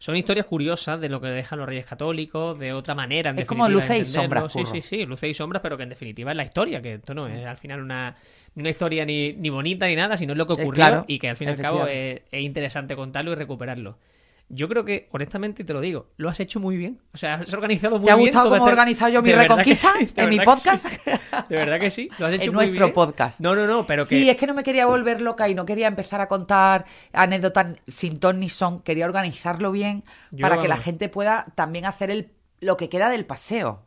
Son 0.00 0.16
historias 0.16 0.46
curiosas 0.46 0.98
de 0.98 1.10
lo 1.10 1.20
que 1.20 1.26
dejan 1.26 1.58
los 1.58 1.68
reyes 1.68 1.84
católicos, 1.84 2.58
de 2.58 2.72
otra 2.72 2.94
manera. 2.94 3.34
es 3.36 3.46
como 3.46 3.68
luces 3.68 4.00
y 4.00 4.04
sombras. 4.06 4.50
Sí, 4.50 4.64
sí, 4.64 4.80
sí, 4.80 5.04
luces 5.04 5.28
y 5.28 5.34
sombras, 5.34 5.60
pero 5.60 5.76
que 5.76 5.82
en 5.82 5.90
definitiva 5.90 6.30
es 6.30 6.38
la 6.38 6.44
historia, 6.44 6.80
que 6.80 6.94
esto 6.94 7.12
no 7.12 7.28
es 7.28 7.44
al 7.44 7.58
final 7.58 7.82
una, 7.82 8.16
una 8.56 8.70
historia 8.70 9.04
ni, 9.04 9.34
ni 9.34 9.50
bonita 9.50 9.86
ni 9.86 9.96
nada, 9.96 10.16
sino 10.16 10.34
lo 10.34 10.46
que 10.46 10.54
ocurrió 10.54 11.04
y 11.06 11.18
que 11.18 11.28
al 11.28 11.36
fin 11.36 11.48
y 11.48 11.50
al 11.50 11.58
cabo 11.58 11.86
es, 11.86 12.22
interesante 12.32 12.96
contarlo 12.96 13.32
y 13.32 13.34
recuperarlo. 13.34 13.98
Yo 14.52 14.68
creo 14.68 14.84
que, 14.84 15.08
honestamente, 15.12 15.62
te 15.62 15.72
lo 15.72 15.80
digo, 15.80 16.08
lo 16.16 16.28
has 16.28 16.40
hecho 16.40 16.58
muy 16.58 16.76
bien. 16.76 17.00
O 17.14 17.16
sea, 17.16 17.34
has 17.34 17.54
organizado 17.54 18.00
muy 18.00 18.06
bien. 18.06 18.06
¿Te 18.06 18.12
ha 18.12 18.16
gustado 18.16 18.44
cómo 18.50 18.56
he 18.56 18.58
este 18.58 18.70
organizado 18.70 19.12
yo 19.12 19.22
mi 19.22 19.32
reconquista 19.32 19.92
en 20.16 20.28
mi 20.28 20.40
podcast? 20.40 20.86
De 21.48 21.56
verdad 21.56 21.78
que 21.78 21.88
sí, 21.88 22.10
lo 22.18 22.26
has 22.26 22.32
hecho 22.34 22.50
en 22.50 22.54
nuestro 22.54 22.92
podcast. 22.92 23.38
No, 23.40 23.54
no, 23.54 23.68
no, 23.68 23.86
pero 23.86 24.02
que... 24.02 24.08
Sí, 24.08 24.28
es 24.28 24.36
que 24.36 24.48
no 24.48 24.54
me 24.54 24.64
quería 24.64 24.86
volver 24.86 25.20
loca 25.20 25.48
y 25.48 25.54
no 25.54 25.64
quería 25.64 25.86
empezar 25.86 26.20
a 26.20 26.26
contar 26.26 26.84
anécdotas 27.12 27.76
sin 27.86 28.18
ton 28.18 28.40
ni 28.40 28.48
son. 28.48 28.80
Quería 28.80 29.06
organizarlo 29.06 29.70
bien 29.70 30.02
para 30.40 30.58
que 30.60 30.66
la 30.66 30.76
gente 30.76 31.08
pueda 31.08 31.46
también 31.54 31.86
hacer 31.86 32.10
el, 32.10 32.32
lo 32.60 32.76
que 32.76 32.88
queda 32.88 33.08
del 33.08 33.26
paseo. 33.26 33.86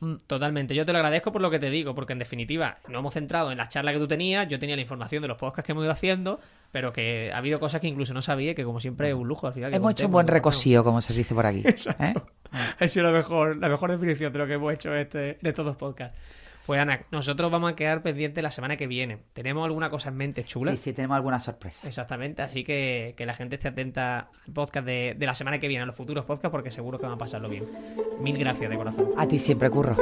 Mm. 0.00 0.14
Totalmente, 0.26 0.74
yo 0.74 0.86
te 0.86 0.92
lo 0.92 0.98
agradezco 0.98 1.30
por 1.30 1.42
lo 1.42 1.50
que 1.50 1.58
te 1.58 1.70
digo, 1.70 1.94
porque 1.94 2.14
en 2.14 2.18
definitiva 2.18 2.78
no 2.88 3.00
hemos 3.00 3.12
centrado 3.12 3.52
en 3.52 3.58
la 3.58 3.68
charla 3.68 3.92
que 3.92 3.98
tú 3.98 4.08
tenías, 4.08 4.48
yo 4.48 4.58
tenía 4.58 4.74
la 4.74 4.82
información 4.82 5.22
de 5.22 5.28
los 5.28 5.36
podcasts 5.36 5.66
que 5.66 5.72
hemos 5.72 5.84
ido 5.84 5.92
haciendo, 5.92 6.40
pero 6.72 6.92
que 6.92 7.30
ha 7.32 7.38
habido 7.38 7.60
cosas 7.60 7.80
que 7.80 7.86
incluso 7.86 8.14
no 8.14 8.22
sabía, 8.22 8.54
que 8.54 8.64
como 8.64 8.80
siempre 8.80 9.08
es 9.08 9.14
un 9.14 9.28
lujo 9.28 9.46
al 9.46 9.52
final. 9.52 9.72
Hemos 9.74 9.92
hecho 9.92 10.06
un 10.06 10.12
buen 10.12 10.26
recosío, 10.26 10.82
como 10.82 11.00
se 11.00 11.12
dice 11.12 11.34
por 11.34 11.44
aquí. 11.44 11.60
Exacto. 11.64 12.02
¿eh? 12.04 12.58
Ha 12.78 12.88
sido 12.88 13.06
la 13.06 13.12
mejor, 13.12 13.56
la 13.58 13.68
mejor 13.68 13.90
definición 13.90 14.32
de 14.32 14.38
lo 14.38 14.46
que 14.46 14.54
hemos 14.54 14.72
hecho 14.72 14.94
este, 14.94 15.38
de 15.40 15.52
todos 15.52 15.66
los 15.66 15.76
podcasts. 15.76 16.16
Pues 16.70 16.80
Ana, 16.80 17.04
nosotros 17.10 17.50
vamos 17.50 17.72
a 17.72 17.74
quedar 17.74 18.00
pendientes 18.00 18.44
la 18.44 18.52
semana 18.52 18.76
que 18.76 18.86
viene. 18.86 19.18
¿Tenemos 19.32 19.64
alguna 19.64 19.90
cosa 19.90 20.10
en 20.10 20.14
mente 20.14 20.44
chula? 20.44 20.70
Sí, 20.70 20.76
sí, 20.76 20.92
tenemos 20.92 21.16
alguna 21.16 21.40
sorpresa. 21.40 21.88
Exactamente, 21.88 22.42
así 22.42 22.62
que, 22.62 23.14
que 23.16 23.26
la 23.26 23.34
gente 23.34 23.56
esté 23.56 23.66
atenta 23.66 24.30
al 24.46 24.52
podcast 24.52 24.86
de, 24.86 25.16
de, 25.18 25.26
la 25.26 25.34
semana 25.34 25.58
que 25.58 25.66
viene, 25.66 25.82
a 25.82 25.86
los 25.86 25.96
futuros 25.96 26.24
podcasts, 26.26 26.52
porque 26.52 26.70
seguro 26.70 27.00
que 27.00 27.06
van 27.06 27.14
a 27.14 27.18
pasarlo 27.18 27.48
bien. 27.48 27.64
Mil 28.20 28.38
gracias 28.38 28.70
de 28.70 28.76
corazón. 28.76 29.08
A 29.16 29.26
ti 29.26 29.40
siempre, 29.40 29.68
Curro. 29.68 29.96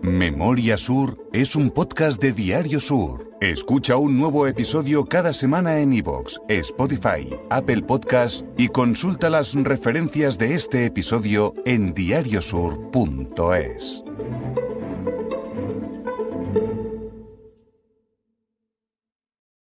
Memoria 0.00 0.78
Sur 0.78 1.18
es 1.34 1.56
un 1.56 1.72
podcast 1.72 2.22
de 2.22 2.32
Diario 2.32 2.80
Sur. 2.80 3.30
Escucha 3.42 3.98
un 3.98 4.16
nuevo 4.16 4.46
episodio 4.46 5.04
cada 5.04 5.34
semana 5.34 5.80
en 5.80 5.92
iVoox, 5.92 6.38
Spotify, 6.48 7.28
Apple 7.50 7.82
Podcast 7.82 8.46
y 8.56 8.68
consulta 8.68 9.28
las 9.28 9.52
referencias 9.52 10.38
de 10.38 10.54
este 10.54 10.86
episodio 10.86 11.52
en 11.66 11.92
diariosur.es. 11.92 14.04